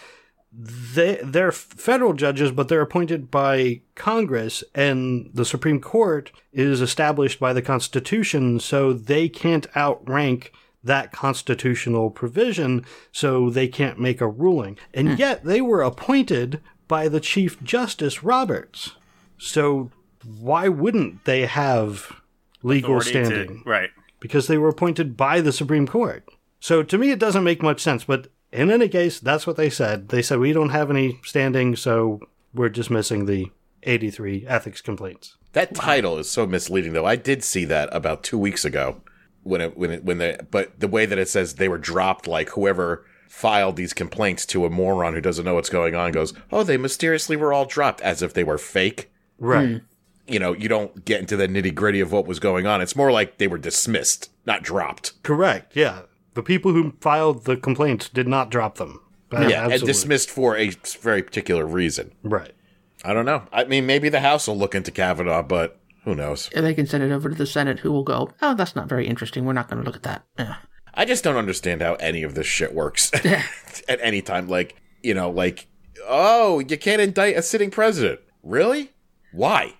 [0.53, 7.39] they they're federal judges, but they're appointed by Congress, and the Supreme Court is established
[7.39, 10.51] by the Constitution, so they can't outrank
[10.83, 14.77] that constitutional provision, so they can't make a ruling.
[14.93, 16.59] And yet they were appointed
[16.91, 18.97] by the Chief Justice Roberts.
[19.37, 19.91] So
[20.41, 22.17] why wouldn't they have
[22.63, 23.63] legal Authority to- standing?
[23.65, 23.91] right.
[24.19, 26.25] Because they were appointed by the Supreme Court.
[26.59, 28.03] So to me, it doesn't make much sense.
[28.03, 30.09] But in any case, that's what they said.
[30.09, 32.19] They said we don't have any standing, so
[32.53, 33.47] we're dismissing the
[33.83, 35.37] 83 ethics complaints.
[35.53, 37.05] That title is so misleading, though.
[37.05, 39.01] I did see that about two weeks ago
[39.43, 42.27] when it when it when they but the way that it says they were dropped,
[42.27, 46.33] like whoever filed these complaints to a moron who doesn't know what's going on goes,
[46.51, 49.09] oh, they mysteriously were all dropped as if they were fake.
[49.39, 49.81] Right.
[50.27, 52.81] You know, you don't get into the nitty gritty of what was going on.
[52.81, 55.23] It's more like they were dismissed, not dropped.
[55.23, 55.75] Correct.
[55.75, 56.01] Yeah.
[56.33, 59.01] The people who filed the complaints did not drop them.
[59.33, 62.11] Uh, yeah, and dismissed for a very particular reason.
[62.23, 62.51] Right.
[63.03, 63.43] I don't know.
[63.53, 66.49] I mean, maybe the House will look into Kavanaugh, but who knows?
[66.53, 68.89] And they can send it over to the Senate, who will go, "Oh, that's not
[68.89, 69.45] very interesting.
[69.45, 70.55] We're not going to look at that." Yeah.
[70.93, 74.47] I just don't understand how any of this shit works at any time.
[74.47, 75.67] Like, you know, like,
[76.07, 78.19] oh, you can't indict a sitting president.
[78.43, 78.91] Really?
[79.31, 79.75] Why?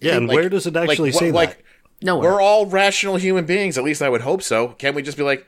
[0.00, 0.16] Yeah.
[0.16, 1.56] And Like- where does it actually like, say what- that?
[1.56, 1.64] Like,
[2.00, 2.32] Nowhere.
[2.32, 3.76] we're all rational human beings.
[3.76, 4.68] At least I would hope so.
[4.68, 5.44] Can we just be like,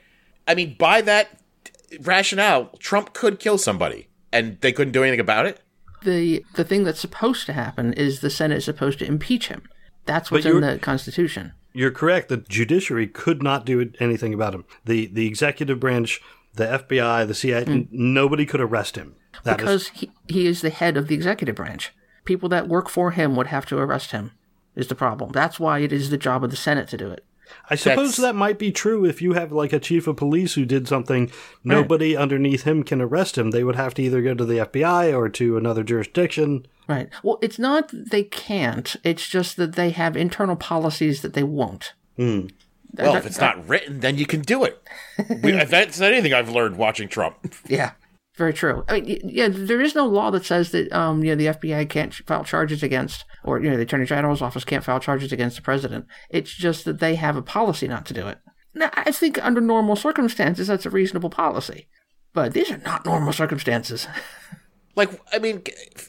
[0.49, 1.29] I mean, by that
[2.01, 5.61] rationale, Trump could kill somebody and they couldn't do anything about it?
[6.03, 9.63] the the thing that's supposed to happen is the Senate is supposed to impeach him.
[10.07, 11.53] That's what's in the Constitution.
[11.73, 12.29] You're correct.
[12.29, 14.65] The judiciary could not do anything about him.
[14.85, 16.21] The the executive branch,
[16.55, 18.13] the FBI, the CIA, n- hmm.
[18.13, 19.15] nobody could arrest him.
[19.45, 21.93] That is Because he, he is the head of the executive branch.
[22.25, 24.33] People that work for him would have to arrest him,
[24.75, 25.33] is the problem.
[25.33, 27.25] That's why it is the job of the Senate to do it.
[27.69, 30.55] I suppose That's- that might be true if you have like a chief of police
[30.55, 31.31] who did something.
[31.65, 33.51] Nobody underneath him can arrest him.
[33.51, 36.67] They would have to either go to the FBI or to another jurisdiction.
[36.89, 37.09] Right.
[37.23, 41.45] Well, it's not that they can't, it's just that they have internal policies that they
[41.45, 41.93] won't.
[42.17, 42.47] Hmm.
[42.99, 44.83] Well, That- if it's not written, then you can do it.
[45.43, 47.55] We, if that's anything I've learned watching Trump.
[47.69, 47.93] Yeah.
[48.41, 48.87] Very true.
[48.89, 51.87] I mean, yeah, there is no law that says that um, you know, the FBI
[51.91, 55.57] can't file charges against, or you know, the Attorney General's office can't file charges against
[55.57, 56.07] the president.
[56.31, 58.39] It's just that they have a policy not to do it.
[58.73, 61.87] Now, I think under normal circumstances, that's a reasonable policy.
[62.33, 64.09] But these are not normal circumstances.
[64.97, 65.63] Like, I mean,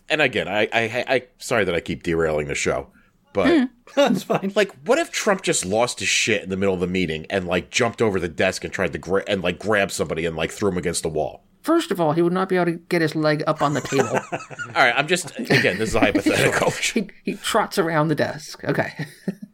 [0.09, 2.87] and again, I, I, I, sorry that I keep derailing the show,
[3.33, 3.65] but hmm.
[3.95, 4.51] That's fine.
[4.55, 7.45] like, what if Trump just lost his shit in the middle of the meeting and
[7.47, 10.51] like jumped over the desk and tried to gra- and like grab somebody and like
[10.51, 11.43] threw him against the wall?
[11.61, 13.81] First of all, he would not be able to get his leg up on the
[13.81, 14.07] table.
[14.31, 16.71] All right, I'm just again, this is a hypothetical.
[16.71, 18.63] he, he trots around the desk.
[18.63, 19.05] Okay.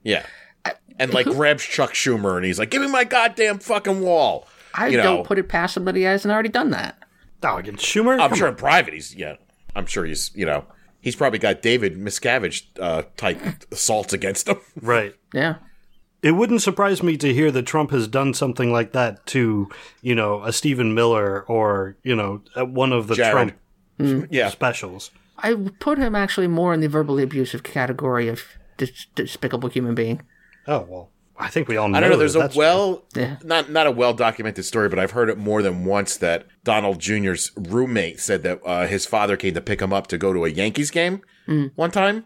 [0.03, 0.25] yeah,
[0.99, 4.87] and like grabs Chuck Schumer and he's like, "Give me my goddamn fucking wall." I
[4.87, 5.03] You know.
[5.03, 6.97] don't put it past somebody who hasn't already done that.
[7.43, 8.13] Oh, against Schumer?
[8.19, 8.53] I'm Come sure on.
[8.53, 9.35] in private he's yeah.
[9.75, 10.65] I'm sure he's you know
[11.01, 13.39] he's probably got David Miscavige uh, type
[13.71, 14.57] assaults against him.
[14.81, 15.15] Right.
[15.33, 15.55] Yeah.
[16.23, 19.69] It wouldn't surprise me to hear that Trump has done something like that to,
[20.01, 23.53] you know, a Stephen Miller or, you know, uh, one of the Jared.
[23.99, 25.11] Trump Yeah, specials.
[25.37, 28.41] I put him actually more in the verbally abusive category of
[28.77, 30.21] dis- despicable human being.
[30.65, 32.15] Oh, well, I think we all know I don't know.
[32.15, 32.59] that There's a that's true.
[32.63, 33.37] well, Yeah.
[33.43, 36.99] not not a well documented story, but I've heard it more than once that Donald
[36.99, 40.45] Jr.'s roommate said that uh, his father came to pick him up to go to
[40.45, 41.21] a Yankees game
[41.75, 42.25] one time,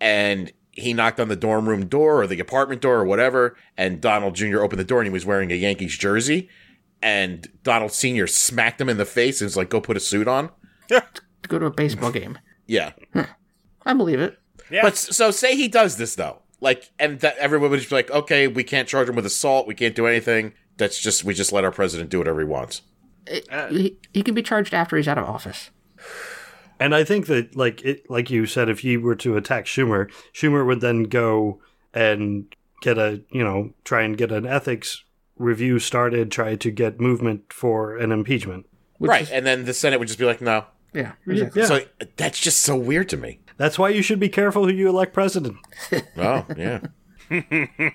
[0.00, 4.00] and he knocked on the dorm room door or the apartment door or whatever, and
[4.00, 4.60] Donald Jr.
[4.60, 6.48] opened the door and he was wearing a Yankees jersey,
[7.02, 8.26] and Donald Sr.
[8.26, 10.50] smacked him in the face and was like, "Go put a suit on."
[10.88, 11.02] To
[11.48, 12.38] go to a baseball game.
[12.66, 12.92] Yeah,
[13.84, 14.38] I believe it.
[14.70, 14.82] Yeah.
[14.82, 18.10] But so say he does this though, like, and that everyone would just be like,
[18.10, 20.52] okay, we can't charge him with assault, we can't do anything.
[20.76, 22.82] That's just we just let our president do whatever he wants.
[23.70, 25.70] He, he can be charged after he's out of office.
[26.80, 30.10] And I think that, like it, like you said, if he were to attack Schumer,
[30.34, 31.60] Schumer would then go
[31.94, 32.52] and
[32.82, 35.04] get a, you know, try and get an ethics
[35.38, 38.66] review started, try to get movement for an impeachment.
[38.98, 40.64] Which right, is- and then the Senate would just be like, no.
[40.92, 41.12] yeah.
[41.26, 41.62] Exactly.
[41.62, 41.68] Yeah.
[41.68, 41.80] So
[42.16, 43.38] that's just so weird to me.
[43.56, 45.56] That's why you should be careful who you elect president.
[46.16, 46.80] Oh, yeah.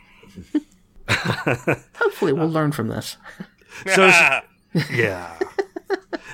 [1.96, 3.18] Hopefully, we'll learn from this.
[3.96, 4.12] So,
[4.92, 5.40] yeah.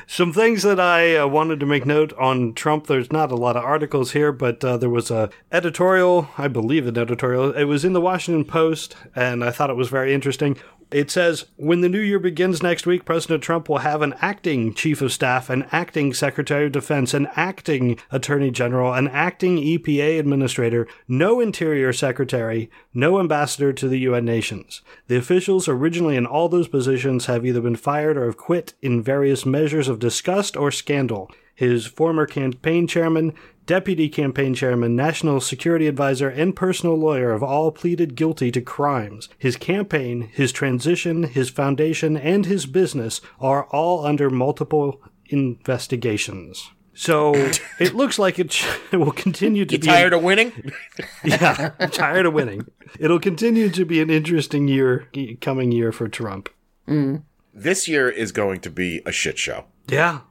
[0.07, 2.87] Some things that I uh, wanted to make note on Trump.
[2.87, 6.87] There's not a lot of articles here, but uh, there was a editorial, I believe
[6.87, 7.51] an editorial.
[7.51, 10.57] It was in the Washington Post, and I thought it was very interesting.
[10.89, 14.73] It says, when the new year begins next week, President Trump will have an acting
[14.73, 20.17] chief of staff, an acting secretary of defense, an acting attorney general, an acting EPA
[20.17, 24.81] administrator, no interior secretary, no ambassador to the UN nations.
[25.07, 29.03] The officials originally in all those positions have either been fired or have quit in
[29.03, 31.29] various measures of disgust or scandal.
[31.53, 33.33] His former campaign chairman,
[33.67, 39.29] deputy campaign chairman, national security advisor, and personal lawyer have all pleaded guilty to crimes.
[39.37, 46.71] His campaign, his transition, his foundation, and his business are all under multiple investigations.
[46.95, 47.33] So
[47.79, 50.71] it looks like it, sh- it will continue to You be tired of winning?
[51.23, 52.65] yeah, tired of winning.
[52.99, 55.07] It'll continue to be an interesting year,
[55.41, 56.49] coming year for Trump.
[56.87, 57.23] Mm.
[57.53, 60.21] This year is going to be a shit show Yeah,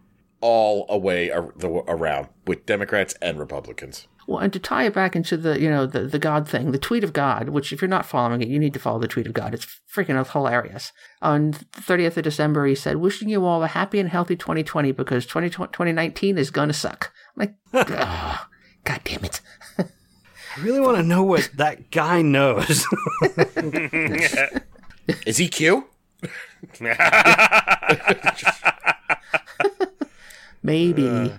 [0.46, 4.06] all a way ar- the, around with Democrats and Republicans.
[4.28, 6.78] Well, and to tie it back into the you know the the God thing, the
[6.78, 9.26] tweet of God, which if you're not following it, you need to follow the tweet
[9.26, 9.54] of God.
[9.54, 10.92] It's freaking hilarious.
[11.20, 14.92] On the 30th of December, he said, "Wishing you all a happy and healthy 2020
[14.92, 17.54] because 20, 2019 is gonna suck." I'm like,
[17.90, 18.38] "Ugh,
[18.84, 19.40] God damn it!
[19.78, 19.84] I
[20.62, 22.86] really want to know what that guy knows.
[25.26, 25.88] Is he Q?
[30.66, 31.32] Maybe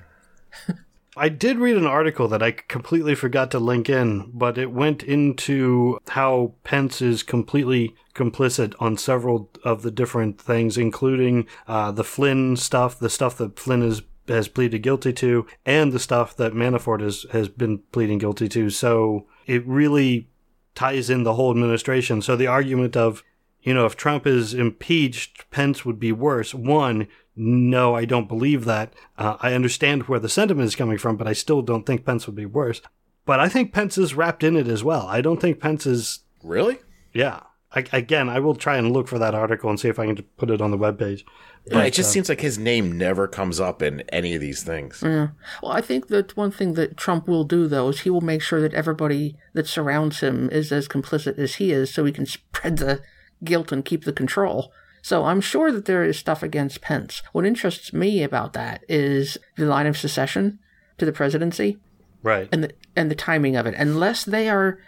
[1.18, 5.04] I did read an article that I completely forgot to link in, but it went
[5.04, 12.04] into how Pence is completely complicit on several of the different things, including uh, the
[12.04, 16.54] Flynn stuff, the stuff that Flynn has has pleaded guilty to, and the stuff that
[16.54, 18.70] Manafort has has been pleading guilty to.
[18.70, 20.30] So it really
[20.74, 22.22] ties in the whole administration.
[22.22, 23.24] So the argument of
[23.68, 26.54] you know, if Trump is impeached, Pence would be worse.
[26.54, 28.93] One, no, I don't believe that.
[29.17, 32.26] Uh, I understand where the sentiment is coming from, but I still don't think Pence
[32.26, 32.82] would be worse.
[33.26, 35.06] But I think Pence is wrapped in it as well.
[35.08, 36.80] I don't think Pence is, Really?
[37.13, 37.41] yeah.
[37.73, 40.23] I, again, I will try and look for that article and see if I can
[40.38, 41.23] put it on the webpage.
[41.65, 45.02] Yeah, it just seems like his name never comes up in any of these things.
[45.06, 45.28] Yeah.
[45.62, 48.41] Well, I think that one thing that Trump will do, though, is he will make
[48.41, 52.26] sure that everybody that surrounds him is as complicit as he is so he can
[52.38, 53.02] spread the
[53.43, 54.71] guilt and keep the control.
[55.08, 57.24] So I'm sure that there is stuff against Pence.
[57.32, 60.60] What interests me about that is the line of secession
[60.98, 61.78] to the presidency
[62.24, 62.50] Right.
[62.52, 63.74] and the, and the timing of it.
[63.76, 64.80] Unless they are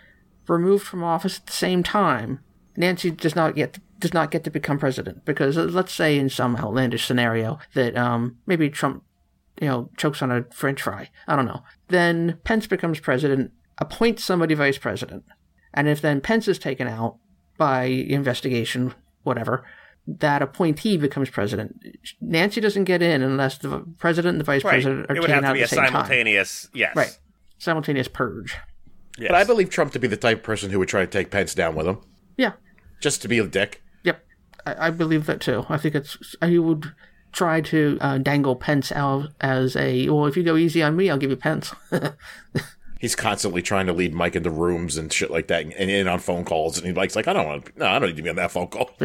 [0.45, 2.41] removed from office at the same time,
[2.75, 6.27] Nancy does not get does not get to become president because uh, let's say in
[6.27, 9.03] some outlandish scenario that um, maybe Trump
[9.61, 11.09] you know chokes on a French fry.
[11.29, 11.63] I don't know.
[11.87, 15.23] Then Pence becomes president, appoints somebody vice president,
[15.73, 17.15] and if then Pence is taken out
[17.57, 19.63] by investigation, whatever.
[20.17, 21.85] That appointee becomes president.
[22.19, 24.71] Nancy doesn't get in unless the president and the vice Right.
[24.71, 25.91] president are It would taken have out to at the a same time.
[25.91, 26.67] simultaneous.
[26.73, 26.95] Yes.
[26.95, 27.17] Right.
[27.59, 28.55] Simultaneous purge.
[29.19, 29.27] Yes.
[29.29, 31.29] But I believe Trump to be the type of person who would try to take
[31.29, 31.97] Pence down with him,
[32.37, 32.53] Yeah.
[33.01, 33.83] just to be a dick.
[34.03, 34.25] Yep,
[34.65, 35.65] I, I believe that too.
[35.69, 36.93] I think it's he would
[37.31, 40.25] try to uh, dangle Pence out as a well.
[40.25, 41.73] If you go easy on me, I'll give you Pence.
[42.99, 46.07] He's constantly trying to lead Mike into rooms and shit like that, and, and in
[46.07, 48.21] on phone calls, and he likes like, I don't want, no, I don't need to
[48.21, 48.91] be on that phone call.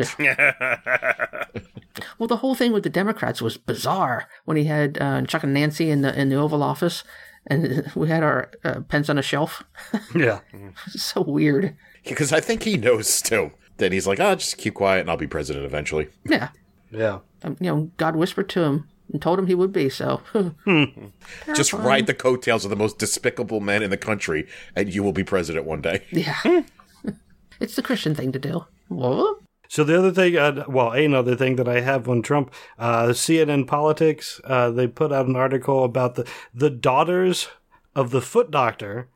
[2.18, 5.54] well, the whole thing with the Democrats was bizarre when he had uh, Chuck and
[5.54, 7.04] Nancy in the in the Oval Office,
[7.46, 9.62] and we had our uh, Pence on a shelf.
[10.14, 10.40] Yeah.
[10.88, 11.76] So weird.
[12.04, 15.16] Because I think he knows too that he's like, oh, just keep quiet, and I'll
[15.16, 16.08] be president eventually.
[16.24, 16.48] Yeah,
[16.90, 17.20] Yeah.
[17.42, 19.88] um, you know, God whispered to him and told him he would be.
[19.88, 20.22] So
[21.54, 25.12] Just ride the coattails of the most despicable men in the country, and you will
[25.12, 26.04] be president one day.
[26.10, 26.62] yeah,
[27.60, 28.64] it's the Christian thing to do.
[28.88, 29.38] What?
[29.68, 33.66] So the other thing, uh, well, another thing that I have on Trump, uh, CNN
[33.66, 37.48] Politics, uh, they put out an article about the the daughters
[37.94, 39.08] of the foot doctor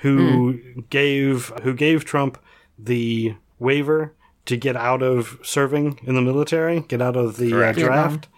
[0.00, 2.38] who gave who gave Trump
[2.78, 4.14] the waiver
[4.44, 8.28] to get out of serving in the military, get out of the uh, Correct.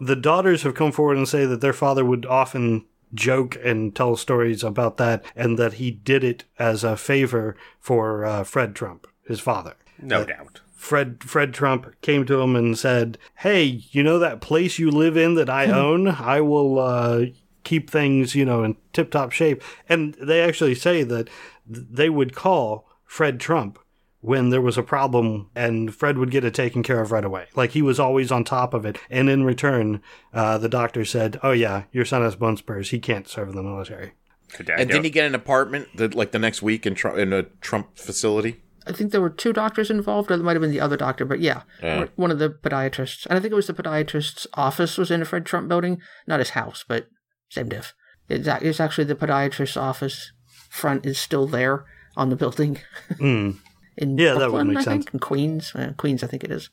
[0.00, 0.08] Draft.
[0.08, 4.16] The daughters have come forward and say that their father would often joke and tell
[4.16, 9.06] stories about that, and that he did it as a favor for uh, Fred Trump,
[9.26, 9.74] his father.
[10.00, 10.60] No doubt.
[10.74, 15.16] Fred Fred Trump came to him and said, "Hey, you know that place you live
[15.16, 16.08] in that I own?
[16.08, 17.26] I will uh,
[17.64, 21.28] keep things, you know, in tip-top shape." And they actually say that
[21.72, 23.78] th- they would call Fred Trump
[24.20, 27.46] when there was a problem, and Fred would get it taken care of right away.
[27.54, 28.98] Like he was always on top of it.
[29.08, 30.02] And in return,
[30.34, 32.90] uh, the doctor said, "Oh yeah, your son has bone spurs.
[32.90, 34.12] He can't serve in the military."
[34.52, 37.32] Could And didn't he get an apartment the, like the next week in, Trump, in
[37.32, 38.62] a Trump facility?
[38.86, 41.24] I think there were two doctors involved, or there might have been the other doctor,
[41.24, 42.06] but yeah, Yeah.
[42.16, 43.26] one of the podiatrists.
[43.26, 46.40] And I think it was the podiatrist's office was in the Fred Trump building, not
[46.40, 47.06] his house, but
[47.48, 47.94] same diff.
[48.28, 50.32] It's, it's actually the podiatrist's office
[50.68, 51.84] front is still there
[52.16, 52.78] on the building.
[53.12, 53.58] Mm.
[53.96, 55.04] In Yeah, that would Brooklyn, make I sense.
[55.04, 56.70] think, in Queens, uh, Queens, I think it is.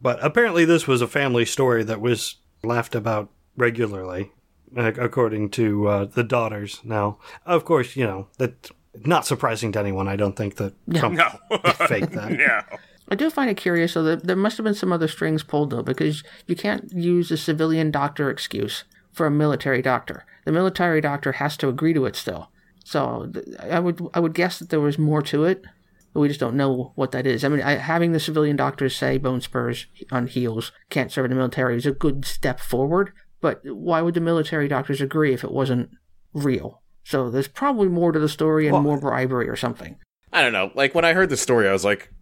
[0.00, 4.32] But apparently, this was a family story that was laughed about regularly,
[4.76, 6.80] according to uh, the daughters.
[6.84, 8.70] Now, of course, you know that's
[9.04, 10.08] not surprising to anyone.
[10.08, 11.58] I don't think that Trump no.
[11.86, 12.32] faked that.
[12.70, 12.78] no.
[13.10, 15.70] I do find it curious, though, that there must have been some other strings pulled,
[15.70, 20.24] though, because you can't use a civilian doctor excuse for a military doctor.
[20.44, 22.50] The military doctor has to agree to it still.
[22.84, 25.64] So th- I would I would guess that there was more to it,
[26.18, 27.44] but we just don't know what that is.
[27.44, 31.30] I mean, I, having the civilian doctors say bone spurs on heels can't serve in
[31.30, 33.12] the military is a good step forward.
[33.40, 35.90] But why would the military doctors agree if it wasn't
[36.32, 36.82] real?
[37.04, 39.94] So there's probably more to the story and Well- more bribery or something.
[40.32, 40.72] I don't know.
[40.74, 42.12] Like when I heard the story, I was like,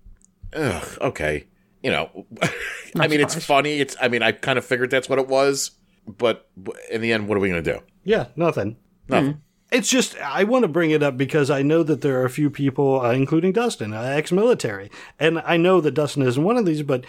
[0.53, 1.47] ugh, okay.
[1.83, 2.27] You know,
[3.01, 3.81] I mean, it's funny.
[3.81, 5.71] It's, I mean, I kind of figured that's what it was,
[6.07, 6.51] but
[6.91, 7.81] in the end, what are we going to do?
[8.05, 8.77] Yeah, nothing.
[9.09, 9.31] Nothing.
[9.31, 9.39] Mm-hmm.
[9.73, 12.31] It's just I want to bring it up because I know that there are a
[12.31, 16.67] few people, uh, including Dustin, uh, ex-military, and I know that Dustin isn't one of
[16.67, 16.83] these.
[16.83, 17.05] But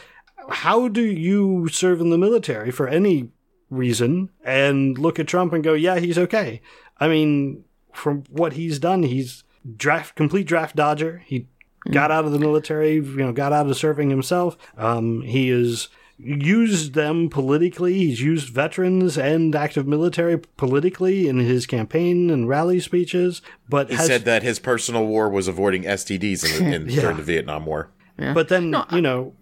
[0.49, 3.29] how do you serve in the military for any
[3.69, 6.61] reason and look at Trump and go, "Yeah, he's okay"?
[6.99, 9.43] I mean, from what he's done, he's
[9.75, 11.23] draft complete draft dodger.
[11.25, 11.47] He
[11.91, 14.57] got out of the military, you know, got out of serving himself.
[14.77, 17.93] Um, he is used them politically.
[17.93, 23.41] He's used veterans and active military politically in his campaign and rally speeches.
[23.69, 27.01] But He has, said that his personal war was avoiding STDs in, in, Yeah.
[27.01, 27.91] during the Vietnam War.
[28.17, 29.33] but then you know,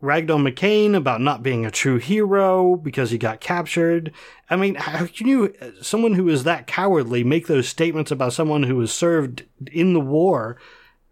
[0.00, 4.12] ragged on McCain about not being a true hero because he got captured.
[4.50, 8.64] I mean, how can you, someone who is that cowardly, make those statements about someone
[8.64, 10.58] who has served in the war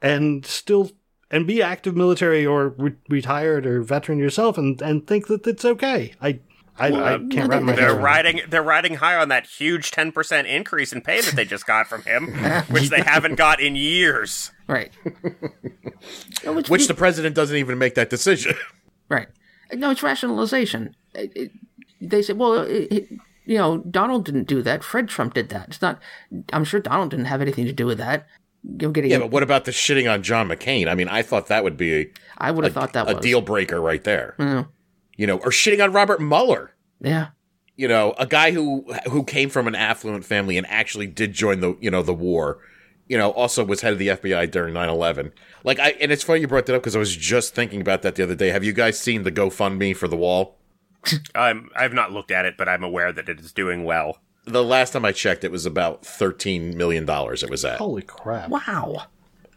[0.02, 0.90] and still
[1.34, 5.64] and be active military or re- retired or veteran yourself and and think that it's
[5.64, 6.14] okay?
[6.20, 6.40] I
[6.76, 8.40] I, I uh, can't wrap my head They're around riding.
[8.48, 11.86] They're riding high on that huge ten percent increase in pay that they just got
[11.86, 12.32] from him,
[12.70, 14.50] which they haven't got in years.
[14.66, 14.90] Right.
[16.44, 18.54] No, it's- Which the president doesn't even make that decision.
[19.08, 19.28] Right.
[19.72, 20.96] No, it's rationalization.
[21.14, 21.50] It, it,
[22.00, 23.08] they say, well, it, it,
[23.44, 24.82] you know, Donald didn't do that.
[24.82, 25.68] Fred Trump did that.
[25.68, 26.00] It's not.
[26.52, 28.26] I'm sure Donald didn't have anything to do with that.
[28.66, 29.10] You know, getting.
[29.10, 30.88] yeah, but what about the shitting on John McCain?
[30.88, 33.22] I mean, I thought that would be a, I would have thought that a was
[33.22, 34.34] deal breaker right there.
[34.38, 34.68] Mm.
[35.16, 36.72] You know, or shitting on Robert Mueller.
[37.00, 37.28] Yeah.
[37.76, 41.60] you know, a guy who who came from an affluent family and actually did join
[41.60, 42.58] the you know the war.
[43.06, 45.30] You know, also was head of the FBI during 9-11.
[45.62, 48.00] Like I and it's funny you brought that up because I was just thinking about
[48.00, 48.48] that the other day.
[48.48, 50.56] Have you guys seen the GoFundMe for the wall?
[51.34, 54.20] Um, I've not looked at it, but I'm aware that it is doing well.
[54.46, 57.42] The last time I checked, it was about thirteen million dollars.
[57.42, 58.50] It was at, Holy crap!
[58.50, 59.06] Wow.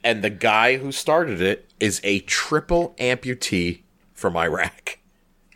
[0.03, 3.81] and the guy who started it is a triple amputee
[4.13, 4.99] from Iraq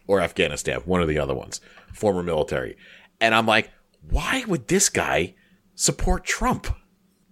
[0.08, 1.62] or Afghanistan, one of the other ones,
[1.94, 2.76] former military.
[3.22, 3.72] And I'm like,
[4.10, 5.36] why would this guy
[5.76, 6.68] support Trump?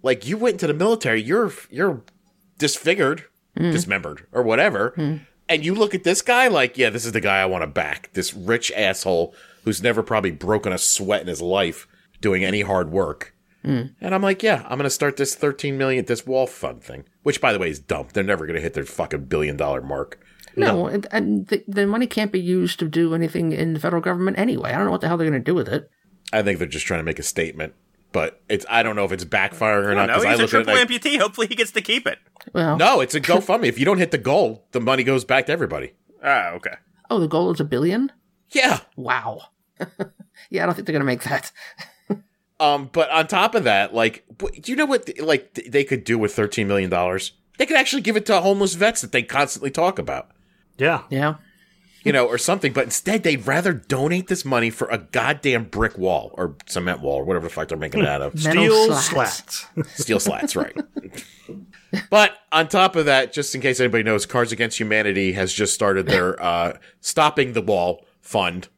[0.02, 2.02] Like you went into the military, you're you're
[2.58, 3.24] disfigured,
[3.58, 3.72] mm.
[3.72, 4.92] dismembered, or whatever.
[4.96, 5.16] Hmm.
[5.48, 7.66] And you look at this guy like, yeah, this is the guy I want to
[7.66, 8.10] back.
[8.12, 9.34] This rich asshole
[9.64, 11.86] who's never probably broken a sweat in his life
[12.20, 13.34] doing any hard work.
[13.64, 13.82] Hmm.
[14.00, 17.04] And I'm like, yeah, I'm going to start this 13 million, this wall fund thing,
[17.22, 18.08] which by the way is dumb.
[18.12, 20.18] They're never going to hit their fucking billion dollar mark.
[20.56, 24.02] No, and, and the, the money can't be used to do anything in the federal
[24.02, 24.70] government anyway.
[24.70, 25.90] I don't know what the hell they're going to do with it.
[26.32, 27.74] I think they're just trying to make a statement,
[28.12, 30.06] but it's, I don't know if it's backfiring or not.
[30.08, 31.18] No, 'cause I he's a look at it triple like, amputee.
[31.20, 32.18] Hopefully, he gets to keep it.
[32.52, 33.66] Well, no, it's a GoFundMe.
[33.66, 35.92] if you don't hit the goal, the money goes back to everybody.
[36.22, 36.74] Oh, okay.
[37.10, 38.10] oh, the goal is a billion.
[38.50, 38.80] Yeah.
[38.96, 39.42] Wow.
[40.50, 41.52] yeah, I don't think they're going to make that.
[42.60, 46.18] Um, but on top of that, like, do you know what like they could do
[46.18, 47.32] with thirteen million dollars?
[47.58, 50.30] They could actually give it to homeless vets that they constantly talk about,
[50.78, 51.34] Yeah, Yeah.
[52.04, 52.72] you know, or something.
[52.72, 57.16] But instead, they'd rather donate this money for a goddamn brick wall or cement wall
[57.16, 58.34] or whatever the fuck they're making it out of.
[58.44, 59.66] Metal steel slats.
[59.74, 59.92] slats.
[60.02, 60.74] Steel slats, right?
[62.08, 65.74] but on top of that, just in case anybody knows, Cards Against Humanity has just
[65.74, 68.68] started their uh, stopping the wall fund.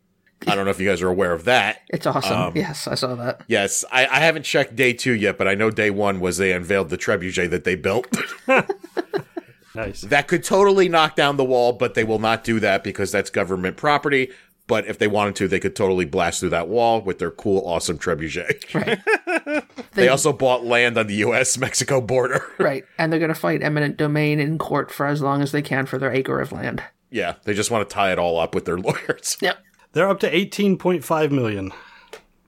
[0.46, 1.82] I don't know if you guys are aware of that.
[1.88, 2.36] It's awesome.
[2.40, 3.42] Um, yes, I saw that.
[3.48, 6.52] Yes, I, I haven't checked day two yet, but I know day one was they
[6.52, 8.06] unveiled the trebuchet that they built.
[9.74, 10.02] nice.
[10.02, 13.30] that could totally knock down the wall, but they will not do that because that's
[13.30, 14.30] government property.
[14.68, 17.66] But if they wanted to, they could totally blast through that wall with their cool,
[17.66, 18.72] awesome trebuchet.
[18.74, 19.64] Right.
[19.94, 21.58] They also bought land on the U.S.
[21.58, 22.42] Mexico border.
[22.58, 22.84] Right.
[22.96, 25.84] And they're going to fight eminent domain in court for as long as they can
[25.84, 26.82] for their acre of land.
[27.10, 29.36] yeah, they just want to tie it all up with their lawyers.
[29.42, 29.58] Yep.
[29.92, 31.72] They're up to 18.5 million,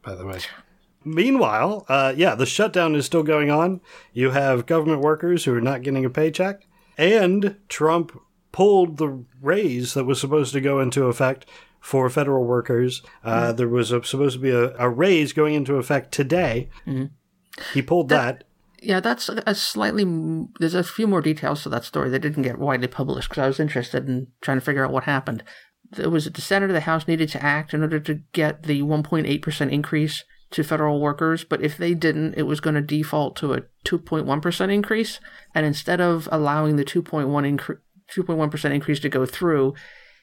[0.02, 0.40] by the way.
[1.04, 3.80] Meanwhile, uh, yeah, the shutdown is still going on.
[4.14, 6.66] You have government workers who are not getting a paycheck,
[6.96, 8.18] and Trump
[8.52, 11.44] pulled the raise that was supposed to go into effect
[11.80, 13.02] for federal workers.
[13.22, 16.70] Uh, There was a, supposed to be a, a raise going into effect today.
[17.74, 18.44] He pulled that.
[18.80, 20.04] Yeah, that's a slightly.
[20.60, 23.46] There's a few more details to that story that didn't get widely published because I
[23.46, 25.42] was interested in trying to figure out what happened.
[25.90, 28.82] There was the Senate or the House needed to act in order to get the
[28.82, 33.54] 1.8% increase to federal workers, but if they didn't, it was going to default to
[33.54, 35.20] a 2.1% increase.
[35.54, 37.78] And instead of allowing the 2.1 incre-
[38.12, 39.74] 2.1% increase to go through,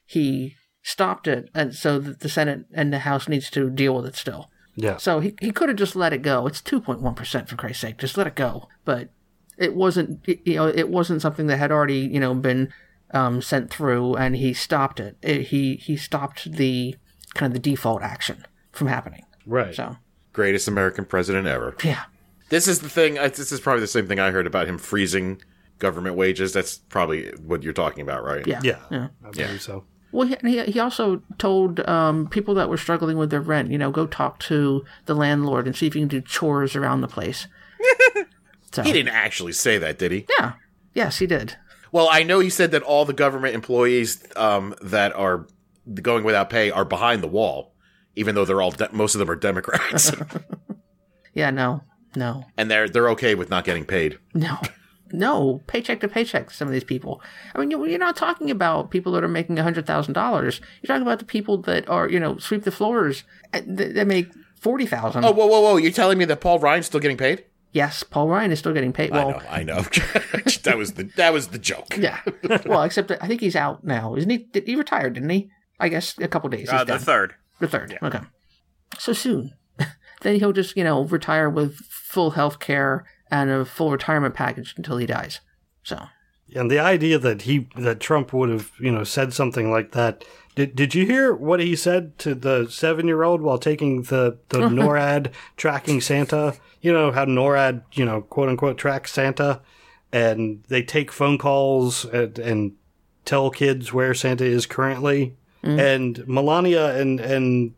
[0.06, 4.16] he stopped it, and so the Senate and the House needs to deal with it
[4.16, 4.50] still.
[4.76, 4.98] Yeah.
[4.98, 6.48] So he, he could have just let it go.
[6.48, 7.98] It's 2.1% for Christ's sake.
[7.98, 8.68] Just let it go.
[8.86, 9.10] But
[9.58, 12.74] it wasn't, you know, it wasn't something that had already, you know, been
[13.14, 15.18] um, sent through and he stopped it.
[15.22, 15.42] it.
[15.48, 16.96] He, he stopped the
[17.34, 19.26] kind of the default action from happening.
[19.46, 19.74] Right.
[19.76, 19.98] So,
[20.34, 21.76] Greatest American president ever.
[21.84, 22.04] yeah.
[22.50, 23.14] This is the thing.
[23.16, 25.42] This is probably the same thing I heard about him freezing
[25.80, 26.52] government wages.
[26.52, 28.46] That's probably what you're talking about, right?
[28.46, 28.60] Yeah.
[28.62, 28.80] Yeah.
[28.92, 29.08] Yeah.
[29.26, 29.86] I believe so.
[30.12, 33.78] Well, he, he he also told um, people that were struggling with their rent, you
[33.78, 37.08] know, go talk to the landlord and see if you can do chores around the
[37.08, 37.48] place.
[38.74, 40.26] so, He didn't actually say that, did he?
[40.38, 40.54] yeah.
[40.94, 41.56] Yes, he did.
[41.92, 45.48] Well, I know he said that all the government employees um, that are
[46.02, 47.74] going without pay are behind the wall,
[48.16, 50.12] even though they're all de- most of them are Democrats,
[51.34, 51.84] Yeah, no,
[52.16, 54.20] no, and they're they're okay with not getting paid.
[54.34, 54.58] no,
[55.14, 56.52] no, paycheck to paycheck.
[56.52, 57.22] Some of these people.
[57.56, 60.60] I mean, you- you're not talking about people that are making hundred thousand dollars.
[60.82, 63.24] You're talking about the people that are, you know, sweep the floors.
[63.54, 64.28] uh, that make
[64.60, 65.24] forty thousand.
[65.26, 65.78] Oh, whoa, whoa, whoa!
[65.78, 67.46] You're telling me that Paul Ryan's still getting paid?
[67.72, 69.12] Yes, Paul Ryan is still getting paid.
[69.12, 69.82] I Well, know, I know.
[70.64, 71.98] that was the that was the joke.
[71.98, 72.20] yeah.
[72.66, 74.48] well, except that I think he's out now, isn't he?
[74.66, 75.50] He retired, didn't he?
[75.80, 76.62] I guess a couple days.
[76.62, 77.00] He's Uh, the done.
[77.00, 77.36] third.
[77.60, 77.98] The third.
[78.02, 78.20] Okay.
[79.00, 79.54] So soon.
[80.22, 84.74] then he'll just, you know, retire with full health care and a full retirement package
[84.78, 85.40] until he dies.
[85.84, 85.98] So
[86.56, 90.24] And the idea that he that Trump would have you know said something like that.
[90.56, 94.38] Did Did you hear what he said to the seven year old while taking the
[94.50, 96.56] the NORAD tracking Santa?
[96.82, 99.62] You know how NORAD you know quote unquote tracks Santa,
[100.12, 102.74] and they take phone calls and, and
[103.26, 105.36] tell kids where Santa is currently.
[105.64, 105.80] Mm.
[105.80, 107.74] And Melania and and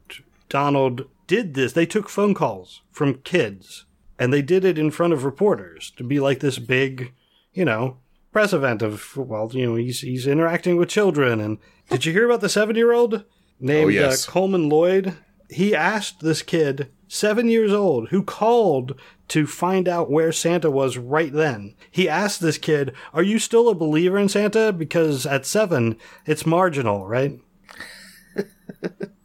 [0.50, 1.74] Donald did this.
[1.74, 3.86] They took phone calls from kids,
[4.18, 7.14] and they did it in front of reporters to be like this big
[7.54, 7.98] you know,
[8.32, 11.40] press event of well, you know, he's he's interacting with children.
[11.40, 11.60] And
[11.94, 13.24] did you hear about the seven year old
[13.60, 14.28] named Oh, yes.
[14.28, 15.16] uh, Collman Lloyd?
[15.50, 20.98] He asked this kid, seven years old, who called to find out where Santa was
[20.98, 21.76] right then.
[21.91, 26.46] He asked this kid, "Are you still a believer in Santa?" Because at seven, it's
[26.46, 27.39] marginal, right?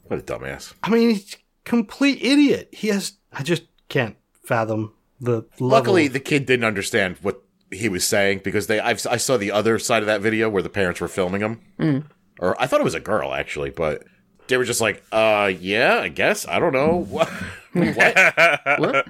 [0.04, 0.72] What a dumbass.
[0.82, 2.70] I mean, he's a complete idiot.
[2.72, 3.12] He has.
[3.32, 5.42] I just can't fathom the.
[5.58, 8.80] Level Luckily, of- the kid didn't understand what he was saying because they.
[8.80, 12.04] I've, I saw the other side of that video where the parents were filming him,
[12.38, 14.04] or I thought it was a girl actually, but
[14.48, 16.46] they were just like, "Uh, yeah, I guess.
[16.46, 17.28] I don't know what."
[17.72, 18.34] what?
[18.78, 19.06] what?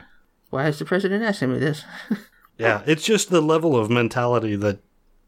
[0.51, 1.85] Why is the president asking me this?
[2.59, 4.81] yeah, it's just the level of mentality that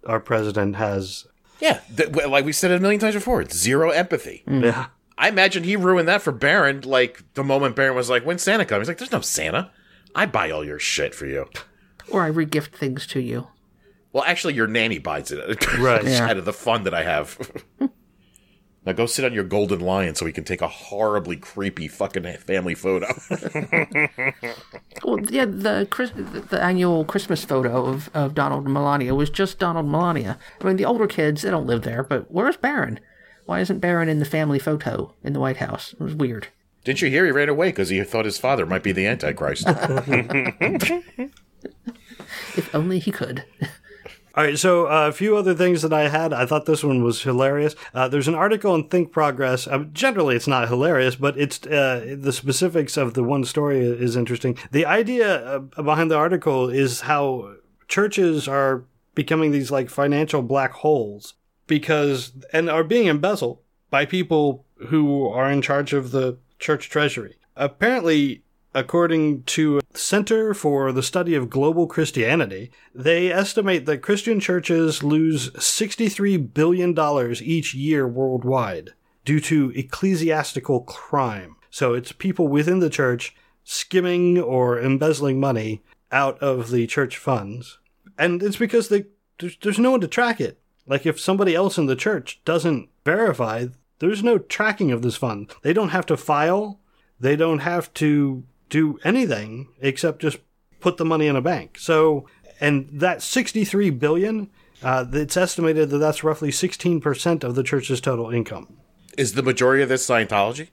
[0.07, 1.27] our president has.
[1.61, 4.43] Yeah, th- like we said it a million times before, it's zero empathy.
[4.47, 4.87] Yeah.
[5.19, 6.81] I imagine he ruined that for Barron.
[6.81, 9.71] Like the moment Barron was like, "When's Santa coming?" He's like, "There's no Santa.
[10.15, 11.47] I buy all your shit for you."
[12.11, 13.49] Or I regift things to you.
[14.13, 15.67] Well, actually, your nanny buys it.
[15.79, 16.05] Right.
[16.05, 16.29] Yeah.
[16.31, 17.39] Out of the fun that I have.
[18.85, 22.25] now go sit on your golden lion so we can take a horribly creepy fucking
[22.39, 23.07] family photo.
[25.03, 29.59] Well, yeah, the Chris, the annual Christmas photo of, of Donald and Melania was just
[29.59, 30.39] Donald and Melania.
[30.61, 33.01] I mean, the older kids, they don't live there, but where's Barron?
[33.47, 35.95] Why isn't Barron in the family photo in the White House?
[35.95, 36.49] It was weird.
[36.85, 39.65] Didn't you hear he ran away because he thought his father might be the Antichrist?
[42.57, 43.45] If only he could.
[44.37, 46.33] All right, so uh, a few other things that I had.
[46.33, 47.75] I thought this one was hilarious.
[47.93, 49.67] Uh, there's an article in Think Progress.
[49.67, 54.15] Uh, generally, it's not hilarious, but it's uh, the specifics of the one story is
[54.15, 54.57] interesting.
[54.71, 57.55] The idea uh, behind the article is how
[57.89, 58.85] churches are
[59.17, 61.35] becoming these like financial black holes
[61.67, 63.59] because and are being embezzled
[63.91, 67.37] by people who are in charge of the church treasury.
[67.57, 68.45] Apparently,
[68.75, 75.51] according to Center for the Study of Global Christianity, they estimate that Christian churches lose
[75.51, 76.97] $63 billion
[77.43, 78.91] each year worldwide
[79.25, 81.57] due to ecclesiastical crime.
[81.71, 87.79] So it's people within the church skimming or embezzling money out of the church funds.
[88.19, 89.05] And it's because they,
[89.39, 90.59] there's, there's no one to track it.
[90.87, 93.67] Like if somebody else in the church doesn't verify,
[94.01, 95.53] there's no tracking of this fund.
[95.63, 96.81] They don't have to file.
[97.21, 100.39] They don't have to do anything except just
[100.81, 101.77] put the money in a bank.
[101.79, 102.27] So,
[102.61, 104.49] and that 63 billion,
[104.83, 108.79] uh, it's estimated that that's roughly 16% of the church's total income.
[109.19, 110.69] Is the majority of this Scientology?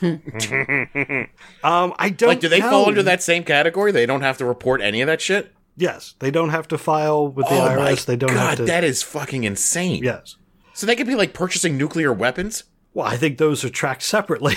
[1.62, 2.70] Um, I don't Like, do they know.
[2.70, 3.92] fall under that same category?
[3.92, 5.52] They don't have to report any of that shit.
[5.76, 8.04] Yes, they don't have to file with the oh IRS.
[8.04, 8.64] They don't god, have to.
[8.64, 10.02] that is fucking insane.
[10.02, 10.36] yes.
[10.74, 12.64] So they could be like purchasing nuclear weapons.
[12.92, 14.56] Well, I think those are tracked separately.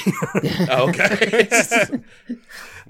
[0.70, 1.48] Oh, okay.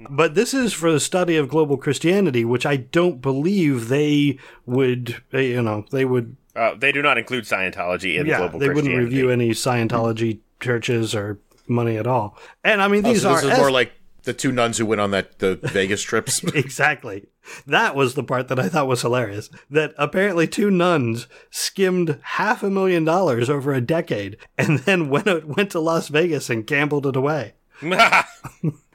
[0.10, 5.22] but this is for the study of global Christianity, which I don't believe they would,
[5.34, 8.70] uh, you know, they would, Uh, they do not include Scientology in yeah, global they
[8.70, 12.38] wouldn't review any Scientology churches or money at all.
[12.64, 13.91] And I mean, Oh, these so this are is more like
[14.24, 16.41] the two nuns who went on that the Vegas trips.
[16.56, 17.26] exactly.
[17.68, 19.50] That was the part that I thought was hilarious.
[19.70, 25.48] That apparently two nuns skimmed half a million dollars over a decade and then went
[25.48, 27.54] went to Las Vegas and gambled it away.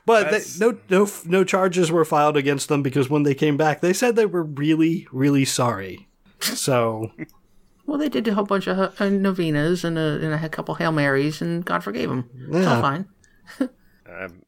[0.07, 3.83] But they, no, no, no charges were filed against them because when they came back,
[3.83, 6.09] they said they were really, really sorry.
[6.41, 7.13] So
[7.85, 10.93] Well, they did a whole bunch of uh, novenas and a, and a couple Hail
[10.93, 12.31] Marys, and God forgave them.
[12.49, 12.81] It's all Yeah.
[12.81, 13.09] fine.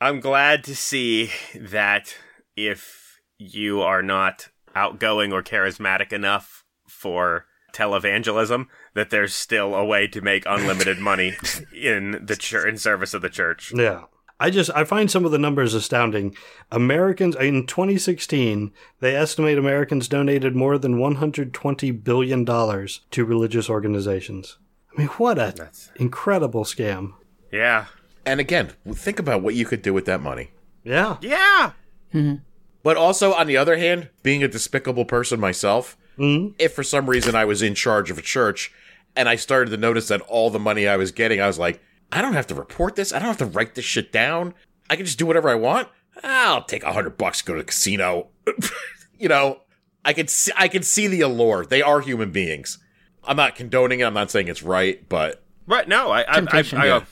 [0.00, 2.16] I'm glad to see that
[2.56, 3.03] if
[3.38, 10.20] you are not outgoing or charismatic enough for televangelism, that there's still a way to
[10.20, 11.32] make unlimited money
[11.74, 13.72] in the church in service of the church.
[13.74, 14.04] yeah,
[14.40, 16.36] I just I find some of the numbers astounding.
[16.70, 24.58] Americans in 2016, they estimate Americans donated more than 120 billion dollars to religious organizations.
[24.94, 27.14] I mean, what a That's- incredible scam.
[27.52, 27.86] Yeah.
[28.26, 30.50] and again, think about what you could do with that money.
[30.82, 31.72] Yeah, Yeah.
[32.12, 32.36] Mm-hmm.
[32.84, 36.54] But also, on the other hand, being a despicable person myself, mm-hmm.
[36.58, 38.72] if for some reason I was in charge of a church
[39.16, 41.82] and I started to notice that all the money I was getting, I was like,
[42.12, 43.12] I don't have to report this.
[43.12, 44.54] I don't have to write this shit down.
[44.88, 45.88] I can just do whatever I want.
[46.22, 48.28] I'll take a hundred bucks, go to the casino.
[49.18, 49.62] you know,
[50.04, 51.64] I could see, I can see the allure.
[51.64, 52.78] They are human beings.
[53.24, 54.04] I'm not condoning it.
[54.04, 55.88] I'm not saying it's right, but Right.
[55.88, 57.04] No, I, I, I, Temptation, I, yeah.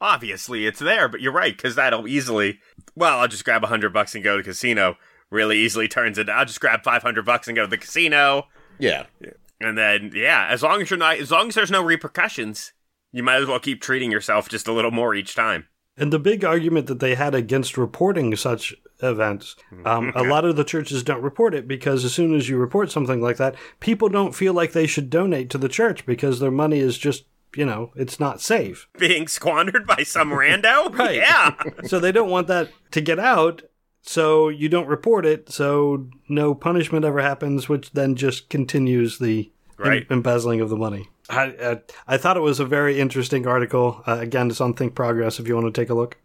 [0.00, 2.58] obviously it's there, but you're right because that'll easily.
[2.96, 4.96] Well, I'll just grab a hundred bucks and go to the casino.
[5.30, 8.48] Really easily turns into I'll just grab five hundred bucks and go to the casino,
[8.78, 9.04] yeah.
[9.60, 12.72] and then yeah, as long as you're not, as long as there's no repercussions,
[13.12, 15.68] you might as well keep treating yourself just a little more each time.
[15.96, 20.56] And the big argument that they had against reporting such events, um, a lot of
[20.56, 24.08] the churches don't report it because as soon as you report something like that, people
[24.08, 27.24] don't feel like they should donate to the church because their money is just,
[27.54, 28.88] you know, it's not safe.
[28.98, 31.16] Being squandered by some rando, Right.
[31.16, 31.54] Yeah,
[31.84, 33.62] so they don't want that to get out.
[34.02, 35.50] So you don't report it.
[35.50, 40.06] So no punishment ever happens, which then just continues the em- Right.
[40.10, 41.08] embezzling of the money.
[41.28, 44.02] I, I, I thought it was a very interesting article.
[44.06, 46.18] Uh, again, it's on Think Progress if you want to take a look.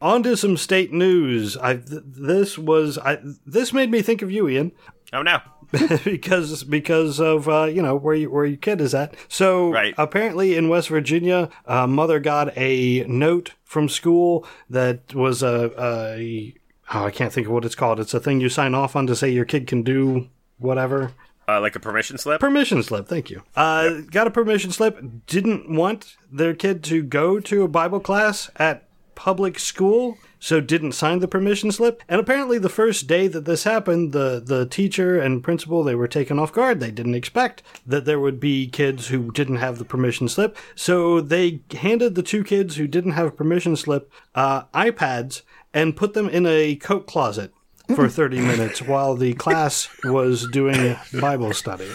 [0.00, 1.56] On to some state news.
[1.56, 4.72] I th- this was I this made me think of you, Ian,
[5.14, 5.38] oh no,
[6.04, 9.14] because because of uh, you know where you, where your kid is at.
[9.28, 9.94] So Right.
[9.96, 16.54] apparently in West Virginia, a mother got a note from school that was a, a
[16.94, 18.00] oh, I can't think of what it's called.
[18.00, 20.28] It's a thing you sign off on to say your kid can do
[20.58, 21.12] whatever.
[21.48, 22.40] uh, like a permission slip.
[22.40, 23.42] Permission slip, thank you.
[23.54, 25.00] Uh, got a permission slip.
[25.26, 28.82] Didn't want their kid to go to a Bible class at
[29.14, 32.02] public school, so didn't sign the permission slip.
[32.08, 36.08] And apparently, the first day that this happened, the the teacher and principal they were
[36.08, 36.80] taken off guard.
[36.80, 41.20] They didn't expect that there would be kids who didn't have the permission slip, so
[41.22, 45.42] they handed the two kids who didn't have a permission slip uh, iPads
[45.76, 47.52] and put them in a coat closet
[47.88, 48.10] for mm.
[48.10, 51.90] 30 minutes while the class was doing Bible study.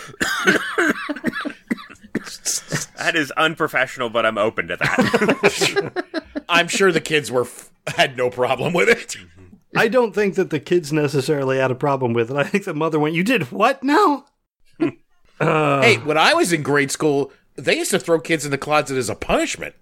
[2.98, 6.06] That is unprofessional, but I'm open to that.
[6.50, 9.18] I'm sure the kids were f- had no problem with it.
[9.76, 12.38] I don't think that the kids necessarily had a problem with it.
[12.38, 14.26] I think the mother went, You did what now?
[15.40, 18.98] hey, when I was in grade school, they used to throw kids in the closet
[18.98, 19.74] as a punishment.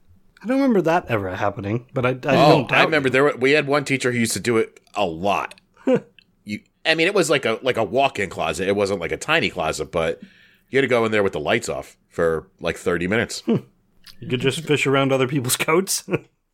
[0.42, 2.18] I don't remember that ever happening, but I, I Oh,
[2.52, 4.80] don't doubt I remember there were, we had one teacher who used to do it
[4.96, 5.60] a lot.
[6.46, 8.68] you, I mean, it was like a like a walk-in closet.
[8.68, 10.22] It wasn't like a tiny closet, but
[10.70, 13.58] you had to go in there with the lights off for like thirty minutes hmm.
[14.20, 16.04] You could just fish around other people's coats.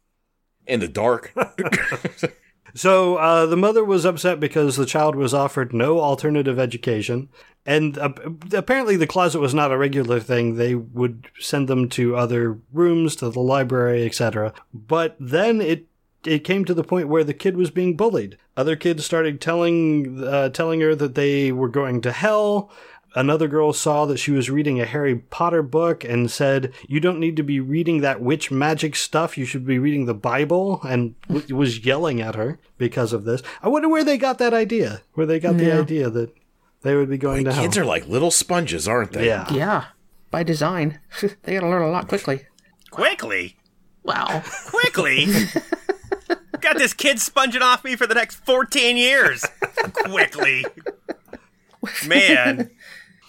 [0.67, 1.33] in the dark.
[2.75, 7.29] so uh, the mother was upset because the child was offered no alternative education.
[7.65, 8.13] And uh,
[8.53, 10.55] apparently, the closet was not a regular thing.
[10.55, 14.53] They would send them to other rooms, to the library, etc.
[14.73, 15.87] But then it
[16.25, 18.37] it came to the point where the kid was being bullied.
[18.57, 22.71] Other kids started telling uh, telling her that they were going to hell.
[23.15, 27.19] Another girl saw that she was reading a Harry Potter book and said, "You don't
[27.19, 29.37] need to be reading that witch magic stuff.
[29.37, 33.41] You should be reading the Bible." And w- was yelling at her because of this.
[33.63, 35.01] I wonder where they got that idea.
[35.13, 36.31] Where they got the idea that
[36.81, 37.63] they would be going to hell.
[37.63, 39.25] Kids are like little sponges, aren't they?
[39.25, 39.51] yeah.
[39.51, 39.85] Yeah,
[40.29, 40.99] by design.
[41.43, 42.45] they got to learn a lot quickly.
[42.91, 43.57] Quickly,
[44.03, 44.43] Wow.
[44.67, 45.25] quickly.
[46.61, 49.45] Got this kid sponging off me for the next 14 years.
[49.93, 50.65] quickly.
[52.07, 52.71] Man.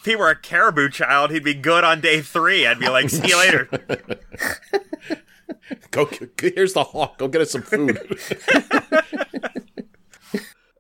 [0.07, 2.65] If he were a caribou child, he'd be good on day three.
[2.65, 3.69] I'd be like, see you later.
[5.91, 7.19] Go, go- here's the hawk.
[7.19, 7.99] Go get us some food.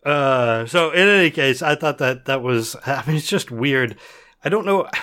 [0.04, 2.76] Uh, so in any case, I thought that that was.
[2.86, 3.96] I mean, it's just weird.
[4.44, 4.88] I don't know.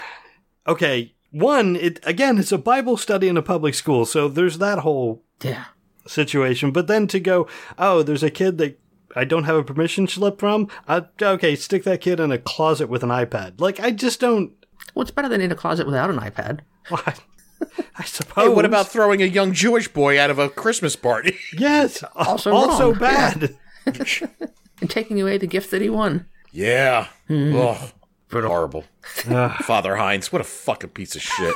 [0.65, 4.79] Okay, one, it again, it's a Bible study in a public school, so there's that
[4.79, 5.65] whole Yeah.
[6.07, 6.71] situation.
[6.71, 8.79] But then to go, oh, there's a kid that
[9.15, 10.69] I don't have a permission slip from.
[10.87, 13.59] Uh, okay, stick that kid in a closet with an iPad.
[13.61, 14.53] Like, I just don't.
[14.95, 16.59] Well, it's better than in a closet without an iPad.
[16.91, 18.47] I suppose.
[18.47, 21.37] hey, what about throwing a young Jewish boy out of a Christmas party?
[21.57, 22.03] yes?
[22.15, 22.99] Also Also, wrong.
[22.99, 23.55] bad.
[23.85, 26.25] And taking away the gift that he won.
[26.51, 27.07] Yeah.
[27.29, 27.91] Ugh.
[28.31, 28.83] Horrible.
[29.05, 31.55] Father Heinz, what a fucking piece of shit.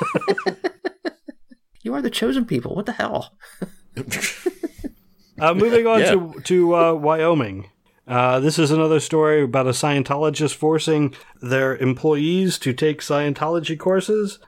[1.82, 2.76] You are the chosen people.
[2.76, 3.34] What the hell?
[5.39, 6.11] Uh, moving on Yeah.
[6.11, 7.69] to to uh, Wyoming.
[8.07, 14.39] Uh, this is another story about a Scientologist forcing their employees to take Scientology courses.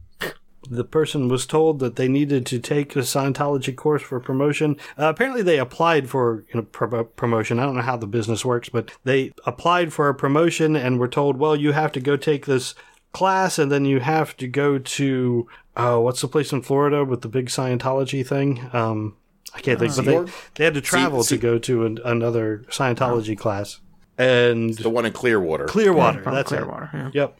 [0.70, 4.78] The person was told that they needed to take a Scientology course for promotion.
[4.98, 7.60] Uh, apparently, they applied for you know, pro- promotion.
[7.60, 11.08] I don't know how the business works, but they applied for a promotion and were
[11.08, 12.76] told, "Well, you have to go take this
[13.12, 17.22] class, and then you have to go to uh, what's the place in Florida with
[17.22, 19.16] the big Scientology thing." Um,
[19.54, 22.66] I can't think, but they, they had to travel see- to go to an, another
[22.70, 23.80] Scientology class.
[24.18, 25.66] And the one in Clearwater.
[25.66, 26.58] Clearwater, From that's it.
[26.58, 26.90] Clearwater.
[26.94, 27.12] Yeah.
[27.14, 27.38] Yep.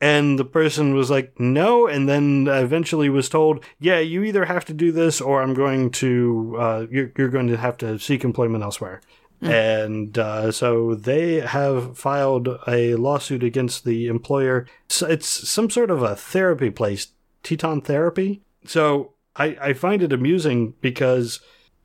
[0.00, 4.64] And the person was like, no, and then eventually was told, yeah, you either have
[4.64, 8.24] to do this or I'm going to, uh, you're, you're going to have to seek
[8.24, 9.00] employment elsewhere.
[9.40, 14.66] And uh, so they have filed a lawsuit against the employer.
[14.88, 17.08] So it's some sort of a therapy place,
[17.42, 18.42] Teton Therapy.
[18.64, 21.40] So I, I find it amusing because,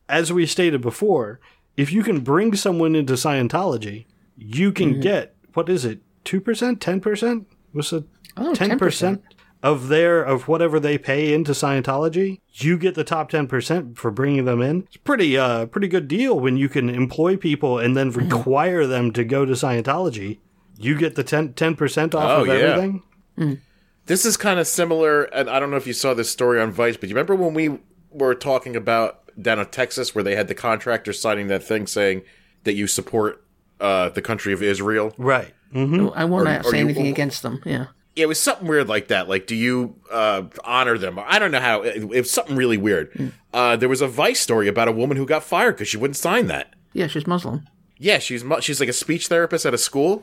[0.09, 1.39] as we stated before,
[1.75, 5.01] if you can bring someone into Scientology, you can mm-hmm.
[5.01, 6.41] get, what is it, 2%,
[6.77, 7.45] 10%?
[7.71, 8.03] What's it
[8.37, 9.23] Oh, ten percent
[9.63, 14.11] of their of whatever they pay into Scientology, you get the top ten percent for
[14.11, 14.83] bringing them in.
[14.83, 18.29] It's pretty uh pretty good deal when you can employ people and then mm-hmm.
[18.29, 20.39] require them to go to Scientology.
[20.79, 22.53] You get the 10 percent off Oh, of yeah.
[22.53, 23.03] everything.
[23.37, 23.59] Mm.
[24.07, 26.71] This is kind of similar, and I don't know if you saw this story on
[26.71, 27.79] Vice, but you remember when we
[28.09, 32.23] were talking about down in Texas where they had the contractor signing that thing saying
[32.63, 33.43] that you support
[33.79, 35.13] uh, the country of Israel?
[35.17, 35.53] Right.
[35.71, 37.61] hmm I won't Or- or say you- anything against them.
[37.65, 37.87] Yeah.
[38.15, 39.29] Yeah, it was something weird like that.
[39.29, 41.19] Like, do you uh, honor them?
[41.19, 41.83] I don't know how.
[41.83, 43.31] It, it was something really weird.
[43.53, 46.17] Uh, there was a Vice story about a woman who got fired because she wouldn't
[46.17, 46.73] sign that.
[46.93, 47.67] Yeah, she's Muslim.
[47.99, 50.19] Yeah, she's mu- she's like a speech therapist at a school.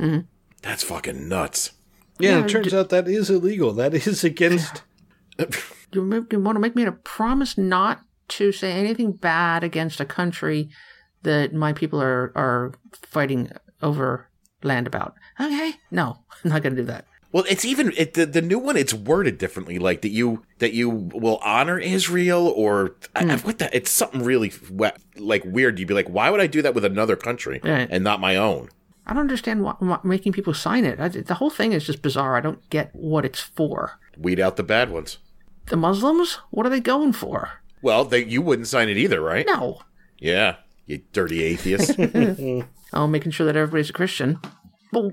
[0.62, 1.70] That's fucking nuts.
[2.19, 3.73] Yeah, Yeah, it turns out that is illegal.
[3.73, 4.83] That is against
[5.93, 10.01] You, ma- you want to make me a promise not to say anything bad against
[10.01, 10.69] a country
[11.23, 13.51] that my people are, are fighting
[13.83, 14.29] over
[14.62, 15.15] land about.
[15.41, 15.75] Okay.
[15.91, 17.07] No, I'm not going to do that.
[17.33, 18.77] Well, it's even it, the the new one.
[18.77, 23.59] It's worded differently, like that you that you will honor Israel or I, I- what
[23.59, 25.79] the, It's something really we- like weird.
[25.81, 27.89] You'd be like, why would I do that with another country Right.
[27.91, 28.69] and not my own?
[29.07, 30.98] I don't understand why, why making people sign it.
[31.00, 32.36] I, the whole thing is just bizarre.
[32.36, 33.98] I don't get what it's for.
[34.16, 35.18] Weed out the bad ones.
[35.66, 36.38] The Muslims?
[36.50, 37.61] What are they going for?
[37.82, 39.46] Well, they, you wouldn't sign it either, right?
[39.46, 39.80] No.
[40.18, 41.98] Yeah, you dirty atheist.
[42.96, 44.38] Oh, making sure that everybody's a Christian.
[44.92, 45.11] Well,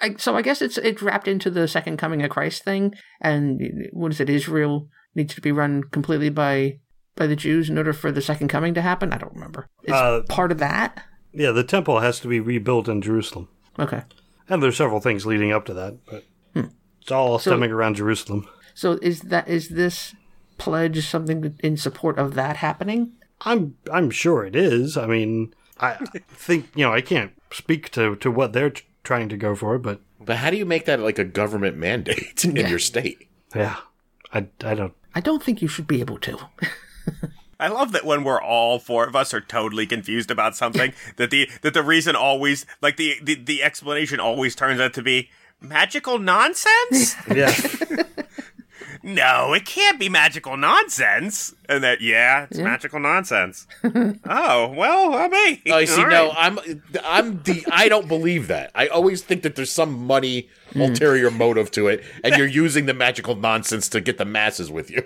[0.00, 3.60] I, so I guess it's it's wrapped into the second coming of Christ thing, and
[3.92, 4.30] what is it?
[4.30, 6.78] Israel needs to be run completely by
[7.16, 9.12] by the Jews in order for the second coming to happen.
[9.12, 9.68] I don't remember.
[9.84, 11.04] Is Uh, part of that?
[11.38, 11.52] Yeah.
[11.52, 14.02] The temple has to be rebuilt in Jerusalem, Okay.
[14.48, 16.24] and there's several things leading up to that, but
[16.54, 16.70] hmm.
[17.00, 18.48] it's all stemming around Jerusalem.
[18.74, 20.14] So is that is this
[20.58, 23.12] pledge something in support of that happening?
[23.42, 24.96] I'm I'm sure it is.
[24.96, 25.94] I mean, I
[26.28, 29.78] think you know I can't speak to to what they're t- trying to go for,
[29.78, 33.28] but but how do you make that like a government mandate in your state?
[33.54, 33.76] yeah,
[34.32, 34.94] I I don't.
[35.14, 36.38] I don't think you should be able to.
[37.60, 41.30] I love that when we're all four of us are totally confused about something, that
[41.30, 45.30] the that the reason always like the, the the explanation always turns out to be
[45.60, 47.14] magical nonsense.
[47.34, 47.54] Yeah,
[49.02, 51.54] no, it can't be magical nonsense.
[51.68, 52.64] And that, yeah, it's Yeah.
[52.64, 53.66] magical nonsense.
[53.84, 55.62] oh, well, I may.
[55.70, 56.32] Oh, you see, All no.
[56.36, 56.58] I'm,
[57.04, 58.70] I'm the, I don't believe that.
[58.74, 60.80] I always think that there's some money hmm.
[60.80, 64.90] ulterior motive to it, and you're using the magical nonsense to get the masses with
[64.90, 65.04] you.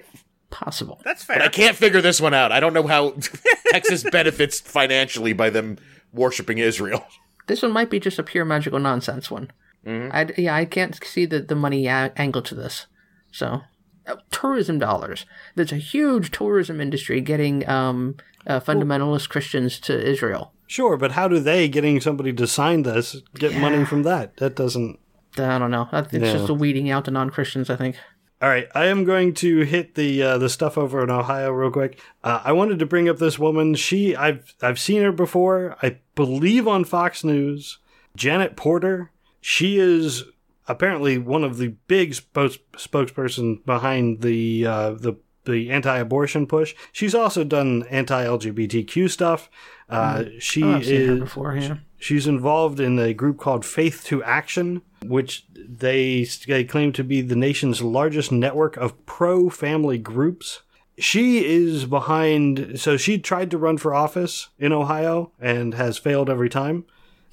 [0.53, 1.00] Possible.
[1.05, 1.38] That's fair.
[1.38, 2.53] But I can't figure this one out.
[2.53, 3.16] I don't know how
[3.70, 5.78] Texas benefits financially by them
[6.12, 7.05] worshiping Israel.
[7.48, 9.50] This one might be just a pure magical nonsense one.
[9.84, 12.86] I yeah, I can't see the the money a- angle to this.
[13.32, 13.62] So,
[14.07, 15.26] uh, tourism dollars.
[15.57, 20.53] There's a huge tourism industry getting um, uh, fundamentalist Christians to Israel.
[20.68, 24.36] Sure, but how do they getting somebody to sign this get money from that?
[24.36, 25.00] That doesn't.
[25.36, 25.88] I don't know.
[25.92, 26.32] It's Yeah.
[26.34, 27.68] just a weeding out the non Christians.
[27.70, 27.96] I think.
[28.43, 31.70] All right, I am going to hit the uh, the stuff over in Ohio real
[31.70, 32.01] quick.
[32.24, 33.76] Uh, I wanted to bring up this woman.
[33.76, 35.76] She I've I've seen her before.
[35.80, 37.78] I believe on Fox News.
[38.16, 39.12] Janet Porter.
[39.40, 40.24] She is
[40.66, 45.14] apparently one of the big spokes, spokesperson behind the uh, the
[45.45, 46.74] the anti-abortion push.
[46.90, 49.51] She's also done anti-LGBTQ stuff.
[49.88, 51.57] Uh, She Oh, I've seen her is before.
[51.57, 51.76] Yeah.
[51.99, 57.82] She's involved in a group called Faith2Action, which they, they claim to be the nation's
[57.82, 60.62] largest network of pro family groups.
[60.98, 66.28] She is behind, so she tried to run for office in Ohio and has failed
[66.28, 66.84] every time.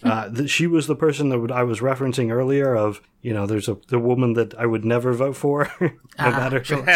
[0.02, 3.46] Uh, th- she was the person that would, I was referencing earlier of, you know,
[3.46, 6.64] there's a the woman that I would never vote for, no Ah, matter.
[6.64, 6.88] sure.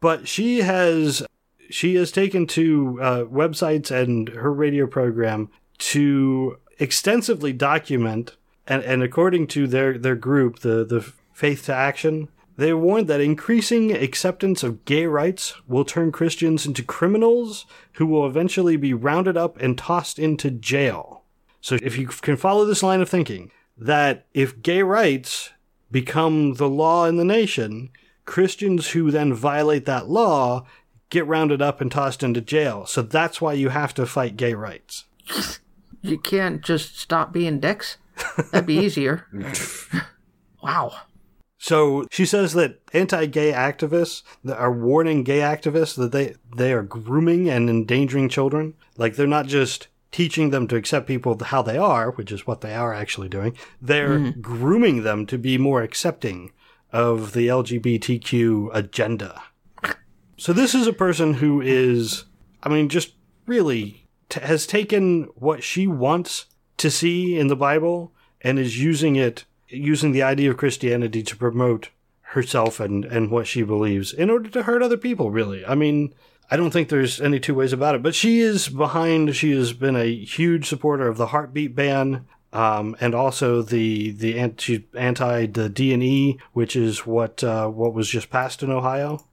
[0.00, 1.24] But she has
[1.70, 8.36] she has taken to uh, websites and her radio program to extensively document
[8.66, 14.62] and, and according to their, their group, the, the Faith2Action, they warned that increasing acceptance
[14.62, 19.76] of gay rights will turn Christians into criminals who will eventually be rounded up and
[19.76, 21.22] tossed into jail.
[21.60, 25.50] So if you can follow this line of thinking, that if gay rights
[25.90, 27.90] become the law in the nation,
[28.24, 30.66] Christians who then violate that law
[31.10, 32.86] get rounded up and tossed into jail.
[32.86, 35.04] So that's why you have to fight gay rights.
[36.04, 37.96] You can't just stop being dicks.
[38.50, 39.26] That'd be easier.
[40.62, 40.92] wow.
[41.58, 47.48] So she says that anti-gay activists are warning gay activists that they they are grooming
[47.48, 48.74] and endangering children.
[48.96, 52.60] Like they're not just teaching them to accept people how they are, which is what
[52.60, 53.56] they are actually doing.
[53.80, 54.40] They're mm-hmm.
[54.40, 56.52] grooming them to be more accepting
[56.92, 59.42] of the LGBTQ agenda.
[60.36, 62.24] So this is a person who is,
[62.62, 63.14] I mean, just
[63.46, 66.46] really t- has taken what she wants
[66.82, 71.36] to see in the Bible and is using it, using the idea of Christianity to
[71.36, 75.64] promote herself and, and what she believes in order to hurt other people, really.
[75.64, 76.12] I mean,
[76.50, 79.72] I don't think there's any two ways about it, but she is behind, she has
[79.72, 82.26] been a huge supporter of the heartbeat ban.
[82.54, 87.68] Um, and also the the anti anti the D and E, which is what uh,
[87.68, 89.24] what was just passed in Ohio.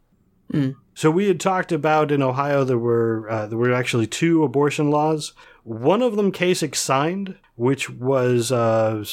[0.94, 4.90] So we had talked about in Ohio there were uh, there were actually two abortion
[4.90, 5.34] laws.
[5.64, 9.04] One of them Kasich signed, which was uh,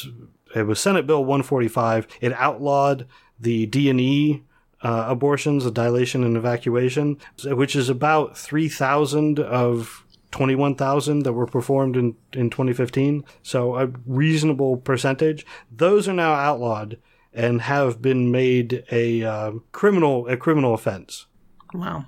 [0.55, 2.07] it was Senate Bill 145.
[2.21, 3.07] It outlawed
[3.39, 4.43] the D and E
[4.81, 11.45] uh, abortions, the dilation and evacuation, which is about three thousand of 21,000 that were
[11.45, 13.23] performed in, in 2015.
[13.43, 15.45] So a reasonable percentage.
[15.71, 16.97] Those are now outlawed
[17.33, 21.27] and have been made a uh, criminal a criminal offense.
[21.73, 22.05] Wow.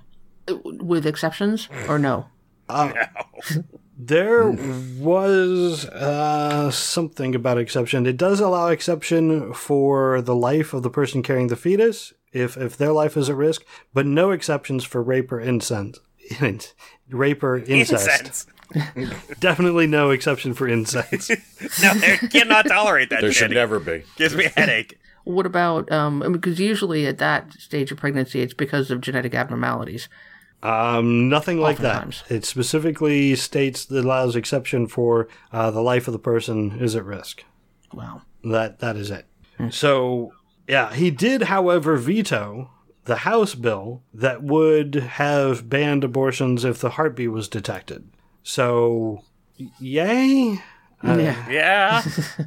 [0.48, 2.26] With exceptions or no?
[2.68, 2.92] no?
[4.02, 4.50] There
[4.98, 8.06] was uh, something about exception.
[8.06, 12.76] It does allow exception for the life of the person carrying the fetus if if
[12.78, 16.00] their life is at risk, but no exceptions for rape or incest.
[17.10, 18.08] rape or incest.
[18.08, 18.46] Incense.
[19.40, 21.32] Definitely no exception for incest.
[21.82, 23.48] No, they cannot tolerate that There shit.
[23.48, 24.04] should never be.
[24.16, 24.98] Gives me a headache.
[25.24, 26.20] What about um?
[26.32, 30.08] Because usually at that stage of pregnancy, it's because of genetic abnormalities.
[30.62, 32.22] Um, nothing like Oftentimes.
[32.28, 32.34] that.
[32.34, 37.04] It specifically states that allows exception for uh, the life of the person is at
[37.04, 37.44] risk.
[37.92, 38.22] Wow.
[38.44, 39.26] That that is it.
[39.70, 40.32] So
[40.68, 42.70] yeah, he did, however, veto
[43.04, 48.08] the House bill that would have banned abortions if the heartbeat was detected.
[48.42, 49.24] So,
[49.78, 50.62] yay!
[51.02, 51.48] yeah.
[51.50, 52.02] Yeah.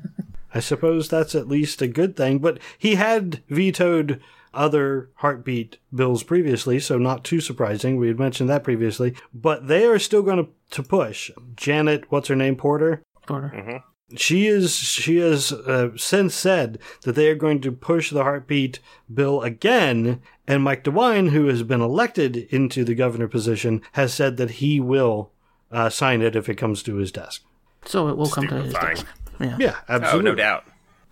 [0.53, 2.39] I suppose that's at least a good thing.
[2.39, 4.22] But he had vetoed
[4.54, 7.97] other heartbeat bills previously, so not too surprising.
[7.97, 9.16] We had mentioned that previously.
[9.34, 11.30] But they are still going to to push.
[11.56, 13.04] Janet, what's her name, Porter?
[13.28, 13.84] Porter.
[14.16, 14.76] She is.
[14.76, 18.80] She has uh, since said that they are going to push the heartbeat
[19.12, 20.22] bill again.
[20.47, 24.80] And Mike DeWine, who has been elected into the governor position, has said that he
[24.80, 25.32] will
[25.72, 27.43] uh, sign it if it comes to his desk.
[27.86, 28.95] So it will come to his Stupefying.
[28.95, 29.08] desk.
[29.39, 29.58] Yeah.
[29.60, 29.76] Yeah,
[30.14, 30.66] Oh, no doubt.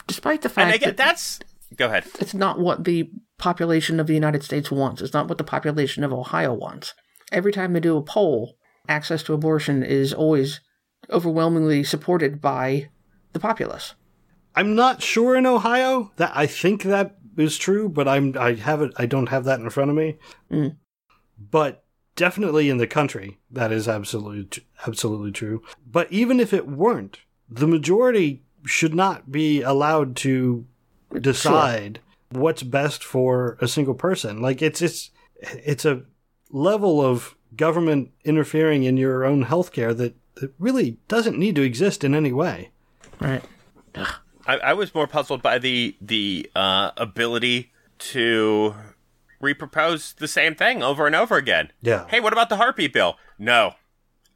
[0.08, 1.40] Despite the And fact again, that that's.
[1.76, 2.06] Go ahead.
[2.20, 5.02] it's not what the population of the United States wants.
[5.02, 6.94] It's not what the population of Ohio wants.
[7.32, 8.58] Every time they do a poll,
[8.88, 10.60] access to abortion is always
[11.10, 12.90] overwhelmingly supported by
[13.34, 13.96] the populace.
[14.56, 18.82] I'm not sure in Ohio that I think that is true, but I'm I have
[18.82, 20.18] it I don't have that in front of me.
[20.52, 20.76] Mm.
[21.40, 21.84] But
[22.16, 25.64] definitely in the country that is absolutely absolutely true.
[25.86, 27.20] But even if it weren't,
[27.50, 30.68] the majority should not be allowed to
[31.20, 32.00] decide
[32.30, 34.42] what's best for a single person.
[34.42, 36.04] Like it's it's it's a
[36.50, 42.04] level of government interfering in your own healthcare that, that really doesn't need to exist
[42.04, 42.72] in any way.
[43.20, 43.44] Right.
[44.48, 48.76] I, I was more puzzled by the the uh, ability to
[49.42, 51.72] repropose the same thing over and over again.
[51.82, 52.08] Yeah.
[52.08, 53.18] Hey, what about the heartbeat bill?
[53.38, 53.76] No.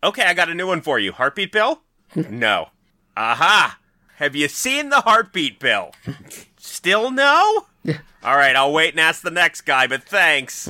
[0.03, 1.11] Okay, I got a new one for you.
[1.11, 1.82] Heartbeat bill?
[2.15, 2.69] no.
[3.17, 3.80] Aha!
[4.15, 5.91] Have you seen the heartbeat bill?
[6.66, 7.66] Still no?
[7.84, 7.99] Yeah.
[8.24, 10.70] All right, I'll wait and ask the next guy, but thanks.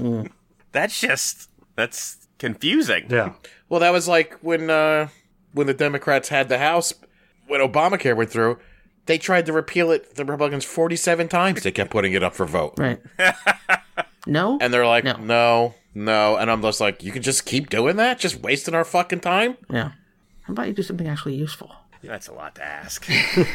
[0.72, 3.06] That's just that's confusing.
[3.10, 3.34] Yeah.
[3.70, 5.08] Well, that was like when uh,
[5.54, 6.94] when the Democrats had the House
[7.48, 8.60] when Obamacare went through.
[9.08, 10.16] They tried to repeal it.
[10.16, 11.62] The Republicans forty-seven times.
[11.64, 13.00] They kept putting it up for vote, Right.
[14.28, 14.58] no?
[14.60, 15.16] and they're like, No.
[15.18, 18.84] "No, no," And I'm just like, "You can just keep doing that, just wasting our
[18.84, 19.92] fucking time." yeah.
[20.42, 21.72] How about you do something actually useful?
[22.08, 23.08] That's a lot to ask.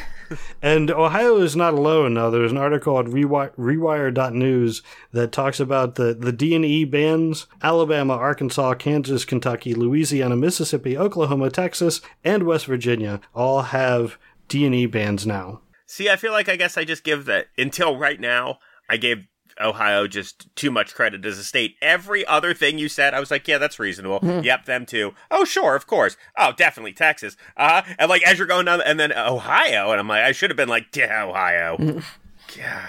[0.62, 2.14] And Ohio is not alone.
[2.14, 4.82] Now, there's an article on Rewire, Rewire.news
[5.12, 7.46] that talks about the, the D&E bans.
[7.62, 15.26] Alabama, Arkansas, Kansas, Kentucky, Louisiana, Mississippi, Oklahoma, Texas, and West Virginia all have D&E bans
[15.26, 15.62] now.
[15.86, 18.58] See, I feel like I guess I just give that until right now.
[18.88, 19.26] I gave
[19.60, 21.76] Ohio just too much credit as a state.
[21.82, 24.18] Every other thing you said, I was like, yeah, that's reasonable.
[24.20, 24.40] Hmm.
[24.40, 25.14] Yep, them too.
[25.30, 26.16] Oh, sure, of course.
[26.36, 27.36] Oh, definitely Texas.
[27.56, 30.50] Uh and like as you're going down, and then Ohio, and I'm like, I should
[30.50, 31.76] have been like, yeah, Ohio.
[31.76, 31.98] Hmm.
[32.56, 32.86] yeah,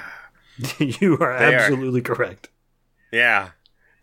[0.99, 1.59] you are They are.
[1.59, 2.49] absolutely correct.
[3.11, 3.49] yeah.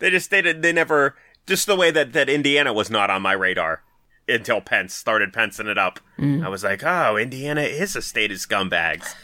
[0.01, 1.17] They just they did they never
[1.47, 3.83] just the way that that Indiana was not on my radar
[4.29, 5.99] until Pence started pencing it up.
[6.17, 6.45] Hmm.
[6.45, 9.15] I was like, oh, Indiana is a state of scumbags.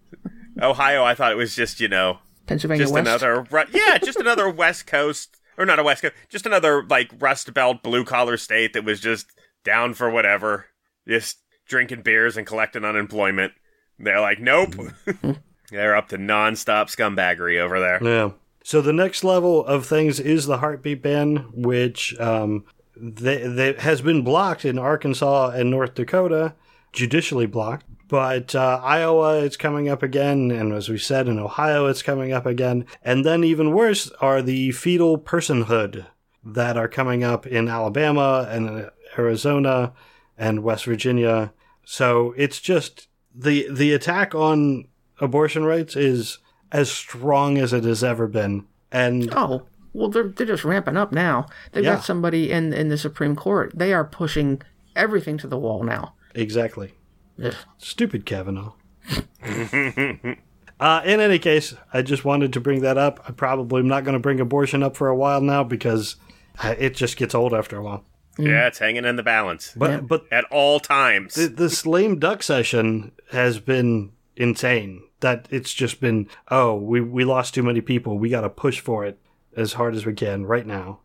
[0.62, 3.06] Ohio, I thought it was just you know Pennsylvania just West?
[3.06, 7.52] another yeah just another west coast or not a west coast just another like rust
[7.54, 9.26] belt blue collar state that was just
[9.64, 10.66] down for whatever
[11.08, 13.52] just drinking beers and collecting unemployment
[13.98, 14.74] they're like nope
[15.70, 18.30] they're up to nonstop scumbaggery over there Yeah.
[18.66, 22.64] So the next level of things is the heartbeat ban, which um,
[22.96, 26.54] they, they has been blocked in Arkansas and North Dakota,
[26.90, 27.84] judicially blocked.
[28.14, 32.32] But uh, Iowa, it's coming up again, and as we said, in Ohio, it's coming
[32.32, 32.86] up again.
[33.02, 36.06] And then even worse are the fetal personhood
[36.44, 39.94] that are coming up in Alabama and uh, Arizona
[40.38, 41.52] and West Virginia.
[41.84, 44.86] So it's just the the attack on
[45.20, 46.38] abortion rights is
[46.70, 48.64] as strong as it has ever been.
[48.92, 51.46] And Oh, well, they're, they're just ramping up now.
[51.72, 51.96] They've Yeah.
[51.96, 53.72] got somebody in, in the Supreme Court.
[53.74, 54.62] They are pushing
[54.94, 56.14] everything to the wall now.
[56.32, 56.92] exactly.
[57.42, 57.54] Ugh.
[57.78, 58.72] Stupid Kavanaugh.
[59.42, 63.20] uh, in any case, I just wanted to bring that up.
[63.28, 66.16] I probably am not going to bring abortion up for a while now because
[66.62, 68.04] uh, it just gets old after a while.
[68.38, 70.00] yeah it's hanging in the balance But Yeah.
[70.00, 75.02] but at all times th- this lame duck session has been insane.
[75.20, 78.18] That it's just been oh we we lost too many people.
[78.18, 79.18] We got to push for it
[79.56, 81.00] as hard as we can right now.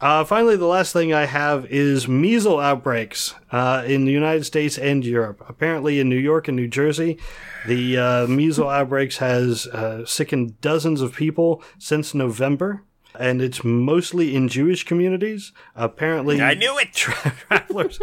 [0.00, 4.76] Uh, finally, the last thing I have is measles outbreaks uh, in the United States
[4.76, 5.42] and Europe.
[5.48, 7.18] Apparently, in New York and New Jersey,
[7.66, 12.82] the uh, measles outbreaks has uh, sickened dozens of people since November,
[13.18, 15.52] and it's mostly in Jewish communities.
[15.74, 17.98] Apparently, i knew it travelers.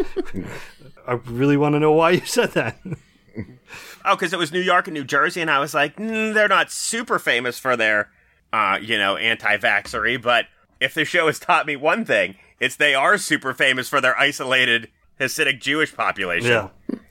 [1.07, 2.79] I really want to know why you said that.
[4.05, 6.49] Oh, because it was New York and New Jersey, and I was like, mm, they're
[6.49, 8.11] not super famous for their,
[8.51, 10.21] uh, you know, anti-vaxxery.
[10.21, 10.47] But
[10.83, 14.17] if the show has taught me one thing, it's they are super famous for their
[14.19, 16.69] isolated Hasidic Jewish population yeah,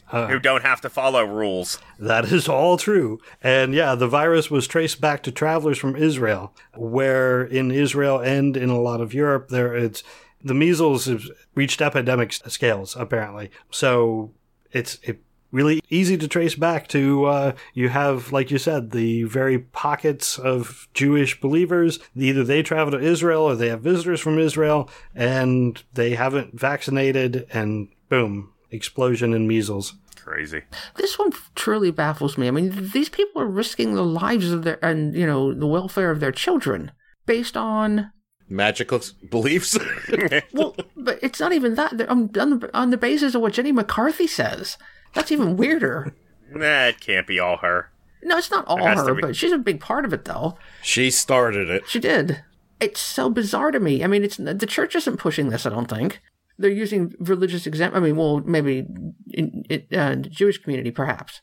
[0.08, 1.78] who uh, don't have to follow rules.
[1.98, 3.20] that is all true.
[3.42, 8.56] And yeah, the virus was traced back to travelers from Israel, where in Israel and
[8.56, 10.02] in a lot of Europe, there it's
[10.44, 11.08] the measles
[11.54, 13.50] reached epidemic scales apparently.
[13.70, 14.32] So
[14.72, 15.20] it's it
[15.52, 20.38] really easy to trace back to uh, you have like you said the very pockets
[20.38, 25.82] of Jewish believers either they travel to Israel or they have visitors from Israel and
[25.92, 29.94] they haven't vaccinated and boom explosion in measles
[30.24, 30.62] Crazy.
[30.94, 32.46] This one truly baffles me.
[32.46, 36.12] I mean, these people are risking the lives of their and you know the welfare
[36.12, 36.92] of their children
[37.26, 38.12] based on
[38.48, 39.00] Magical
[39.30, 39.78] beliefs.
[40.52, 41.96] well, but it's not even that.
[41.96, 44.76] They're on, on, the, on the basis of what Jenny McCarthy says.
[45.12, 46.14] That's even weirder.
[46.54, 47.90] That can't be all her.
[48.22, 49.20] No, it's not all her, be.
[49.20, 50.56] but she's a big part of it, though.
[50.82, 51.88] She started it.
[51.88, 52.42] She did.
[52.78, 54.04] It's so bizarre to me.
[54.04, 55.66] I mean, it's the church isn't pushing this.
[55.66, 56.20] I don't think
[56.58, 57.94] they're using religious exam.
[57.94, 58.86] I mean, well, maybe
[59.30, 61.40] in, in uh, the Jewish community, perhaps.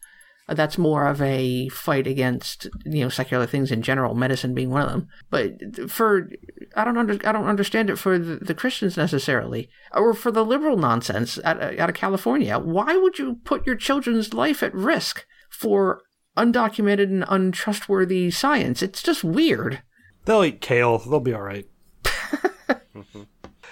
[0.52, 4.82] That's more of a fight against you know secular things in general, medicine being one
[4.82, 5.08] of them.
[5.30, 6.30] But for
[6.76, 10.46] I don't under, I don't understand it for the, the Christians necessarily, or for the
[10.46, 12.58] liberal nonsense out, out of California.
[12.58, 16.02] Why would you put your children's life at risk for
[16.38, 18.82] undocumented and untrustworthy science?
[18.82, 19.82] It's just weird.
[20.26, 20.98] They'll eat kale.
[21.00, 21.68] They'll be all right.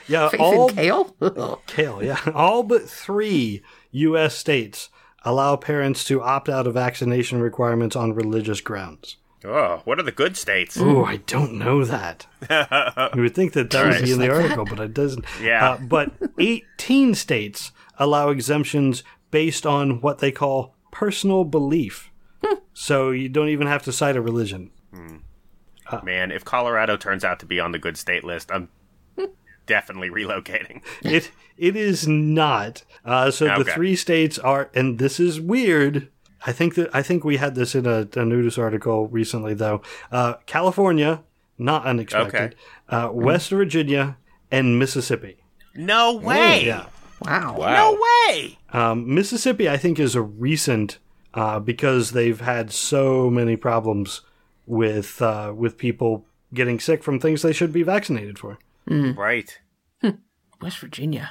[0.08, 1.16] yeah, Faith all kale.
[1.68, 2.04] kale.
[2.04, 3.62] Yeah, all but three
[3.92, 4.38] U.S.
[4.38, 4.90] states
[5.28, 9.18] allow parents to opt out of vaccination requirements on religious grounds.
[9.44, 10.78] Oh, what are the good states?
[10.80, 12.26] Oh, I don't know that.
[13.16, 15.26] you would think that that would be in the article, but it doesn't.
[15.42, 15.72] Yeah.
[15.72, 22.10] Uh, but 18 states allow exemptions based on what they call personal belief.
[22.74, 24.72] so you don't even have to cite a religion.
[26.04, 28.70] Man, if Colorado turns out to be on the good state list, I'm
[29.66, 30.82] definitely relocating.
[31.02, 32.84] It it is not.
[33.08, 36.10] Uh, so the three states are, and this is weird.
[36.46, 39.82] I think that I think we had this in a, a news article recently, though.
[40.12, 41.24] Uh, California,
[41.58, 42.56] not unexpected.
[42.90, 44.18] Uh, West Virginia
[44.52, 45.38] and Mississippi.
[45.74, 46.66] No way!
[46.66, 46.88] Yeah.
[47.22, 47.58] wow.
[47.58, 47.74] Wow.
[47.74, 48.58] No way!
[48.74, 50.98] Um, Mississippi, I think, is a recent
[51.34, 54.22] uh, because they've had so many problems
[54.66, 58.58] with uh, with people getting sick from things they should be vaccinated for.
[58.90, 59.58] Right.
[60.62, 61.30] West Virginia.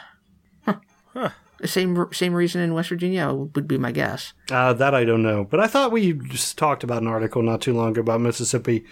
[0.64, 0.77] Huh.
[1.12, 1.31] Huh.
[1.64, 4.34] Same same reason in West Virginia would be my guess.
[4.50, 7.62] Uh, that I don't know, but I thought we just talked about an article not
[7.62, 8.84] too long ago about Mississippi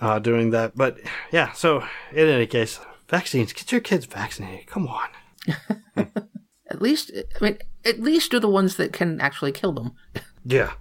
[0.00, 0.76] uh, doing that.
[0.76, 0.98] But
[1.30, 3.52] yeah, so in any case, vaccines.
[3.52, 4.66] Get your kids vaccinated.
[4.66, 5.08] Come on.
[6.70, 9.92] At least, I mean, at least do the ones that can actually kill them.
[10.44, 10.72] Yeah.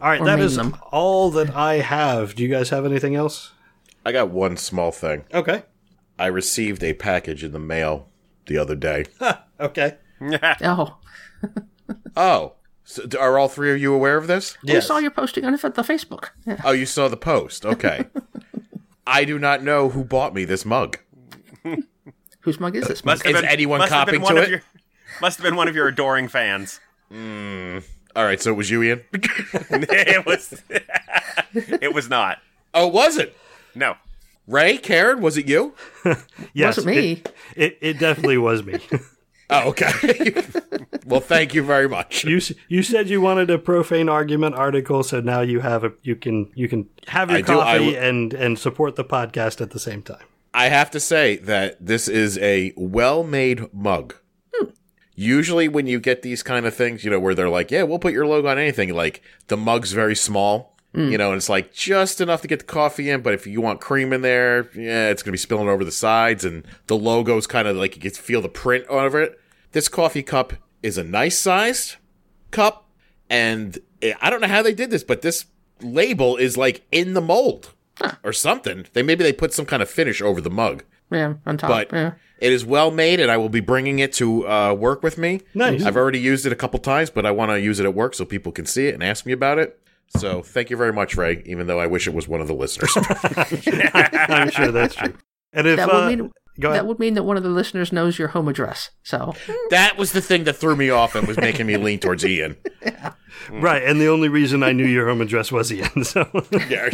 [0.00, 0.76] All right, Or that maim is them.
[0.90, 2.34] all that I have.
[2.34, 3.52] Do you guys have anything else?
[4.04, 5.24] I got one small thing.
[5.32, 5.62] Okay.
[6.18, 8.08] I received a package in the mail
[8.46, 9.04] the other day.
[9.58, 9.96] Okay.
[10.62, 10.96] Oh,
[12.16, 12.52] oh,
[12.84, 14.56] so are all three of you aware of this?
[14.62, 14.74] Yes.
[14.84, 16.28] we saw your posting on the Facebook.
[16.46, 16.60] Yeah.
[16.64, 17.64] Oh, you saw the post.
[17.66, 18.04] Okay.
[19.06, 20.98] I do not know who bought me this mug.
[22.40, 23.04] Whose mug is this?
[23.04, 23.34] Must Mug?
[23.34, 24.48] have Is anyone must copying to it?
[24.48, 24.62] Your,
[25.20, 26.80] must have been one of your adoring fans.
[27.10, 27.78] Hmm.
[28.14, 29.02] All right, so it was you, Ian?
[29.12, 30.62] it was.
[31.52, 32.38] it was not.
[32.72, 33.36] oh, was it?
[33.74, 33.96] No.
[34.46, 35.74] Ray, Karen, was it you?
[36.54, 37.12] Yes, Wasn't me.
[37.12, 38.78] It, it, it definitely was me.
[39.48, 40.34] Oh, okay.
[41.06, 42.24] well, thank you very much.
[42.24, 46.16] you you said you wanted a profane argument article, so now you have a you
[46.16, 49.60] can you can have your I do, I coffee w- and and support the podcast
[49.60, 50.24] at the same time.
[50.52, 54.16] I have to say that this is a well-made mug.
[54.52, 54.70] Hmm.
[55.14, 58.00] Usually, when you get these kind of things, you know, where they're like, "Yeah, we'll
[58.00, 61.72] put your logo on anything," like the mug's very small, you know, and it's like
[61.74, 63.20] just enough to get the coffee in.
[63.20, 66.44] But if you want cream in there, yeah, it's gonna be spilling over the sides,
[66.44, 69.38] and the logo's kind of like you can feel the print over it.
[69.72, 71.96] This coffee cup is a nice sized
[72.50, 72.88] cup,
[73.28, 73.78] and
[74.22, 75.46] I don't know how they did this, but this
[75.82, 77.74] label is like in the mold
[78.24, 78.86] or something.
[78.92, 81.68] They maybe they put some kind of finish over the mug, Yeah, on top.
[81.70, 82.12] but yeah.
[82.38, 85.40] it is well made, and I will be bringing it to uh, work with me.
[85.54, 85.84] Nice.
[85.84, 88.14] I've already used it a couple times, but I want to use it at work
[88.14, 89.78] so people can see it and ask me about it.
[90.08, 91.42] So thank you very much, Ray.
[91.46, 92.92] Even though I wish it was one of the listeners.
[93.94, 95.14] I'm sure that's true.
[95.52, 98.18] And if That uh, would mean that would mean that one of the listeners knows
[98.18, 98.90] your home address.
[99.02, 99.34] So
[99.70, 102.56] that was the thing that threw me off and was making me lean towards Ian.
[103.50, 106.04] right, and the only reason I knew your home address was Ian.
[106.04, 106.28] So
[106.70, 106.90] Yeah.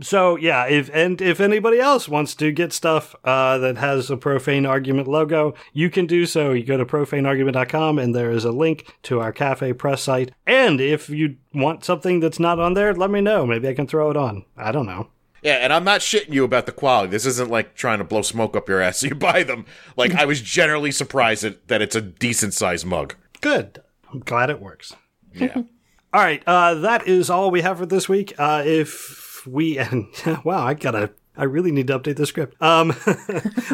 [0.00, 4.16] So yeah, if and if anybody else wants to get stuff uh, that has a
[4.16, 6.52] profane argument logo, you can do so.
[6.52, 10.32] You go to profaneargument.com and there is a link to our CafePress site.
[10.46, 13.46] And if you want something that's not on there, let me know.
[13.46, 14.44] Maybe I can throw it on.
[14.56, 15.08] I don't know.
[15.42, 17.10] Yeah, and I'm not shitting you about the quality.
[17.10, 19.64] This isn't like trying to blow smoke up your ass so you buy them.
[19.96, 23.14] Like I was generally surprised that, that it's a decent sized mug.
[23.40, 23.82] Good.
[24.12, 24.94] I'm glad it works.
[25.32, 25.62] Yeah.
[26.12, 28.32] All right, uh, that is all we have for this week.
[28.38, 30.06] Uh, if we and
[30.44, 32.60] wow, I gotta, I really need to update the script.
[32.62, 32.94] Um,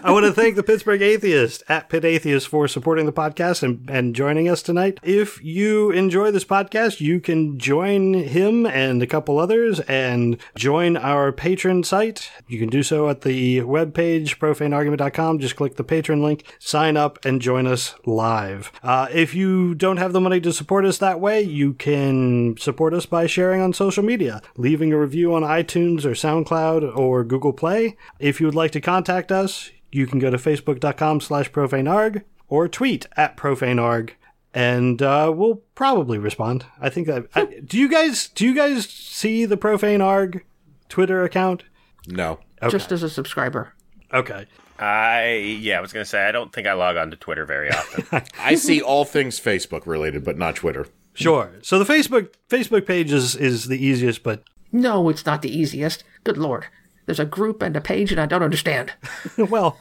[0.02, 3.89] I want to thank the Pittsburgh Atheist at Pit Atheist for supporting the podcast and,
[3.89, 4.98] and joining us tonight.
[5.02, 10.97] If you enjoy this podcast, you can join him and a couple others and join
[10.97, 12.30] our Patreon site.
[12.48, 15.39] You can do so at the webpage profaneargument.com.
[15.39, 18.72] Just click the Patreon link, sign up, and join us live.
[18.82, 22.94] Uh, if you don't have the money to support us that way, you can support
[22.94, 27.52] us by sharing on social media, leaving a review on iTunes or SoundCloud or Google
[27.53, 27.97] Play.
[28.19, 32.69] If you would like to contact us, you can go to facebook.com slash profanearg or
[32.69, 34.11] tweet at profanearg.
[34.55, 36.66] and uh, we'll probably respond.
[36.81, 37.27] I think that.
[37.35, 40.45] I, do you guys do you guys see the Profane Arg
[40.89, 41.65] Twitter account?
[42.07, 42.39] No.
[42.69, 43.73] Just as a subscriber.
[44.12, 44.47] Okay.
[44.79, 47.70] I yeah, I was gonna say I don't think I log on to Twitter very
[47.70, 48.23] often.
[48.39, 50.87] I see all things Facebook related, but not Twitter.
[51.15, 51.53] Sure.
[51.62, 56.05] So the Facebook Facebook page is is the easiest, but No, it's not the easiest.
[56.24, 56.66] Good lord.
[57.07, 58.93] There's a group and a page, and I don't understand.
[59.37, 59.79] well,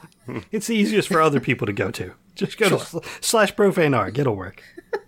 [0.50, 2.14] it's the easiest for other people to go to.
[2.34, 4.18] Just go to sl- slash profane arg.
[4.18, 4.62] It'll work.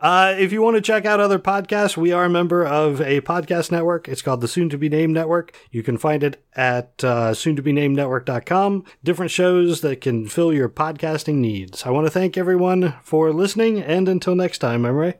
[0.00, 3.20] Uh, if you want to check out other podcasts, we are a member of a
[3.20, 4.08] podcast network.
[4.08, 5.54] It's called the Soon to Be Named Network.
[5.70, 8.84] You can find it at uh, soon to be named network.com.
[9.04, 11.84] Different shows that can fill your podcasting needs.
[11.84, 15.18] I want to thank everyone for listening, and until next time, I'm Ray.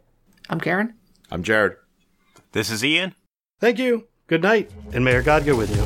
[0.48, 0.94] I'm Karen.
[1.30, 1.76] I'm Jared.
[2.52, 3.14] this is Ian.
[3.60, 4.06] Thank you.
[4.30, 5.82] Good night, and may God go with you.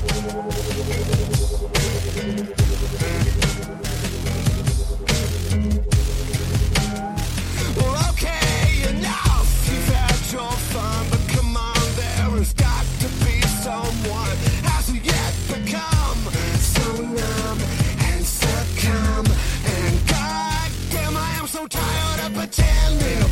[22.34, 23.22] Pretending,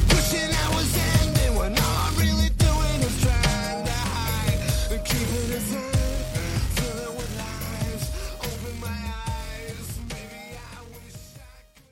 [0.54, 0.71] I was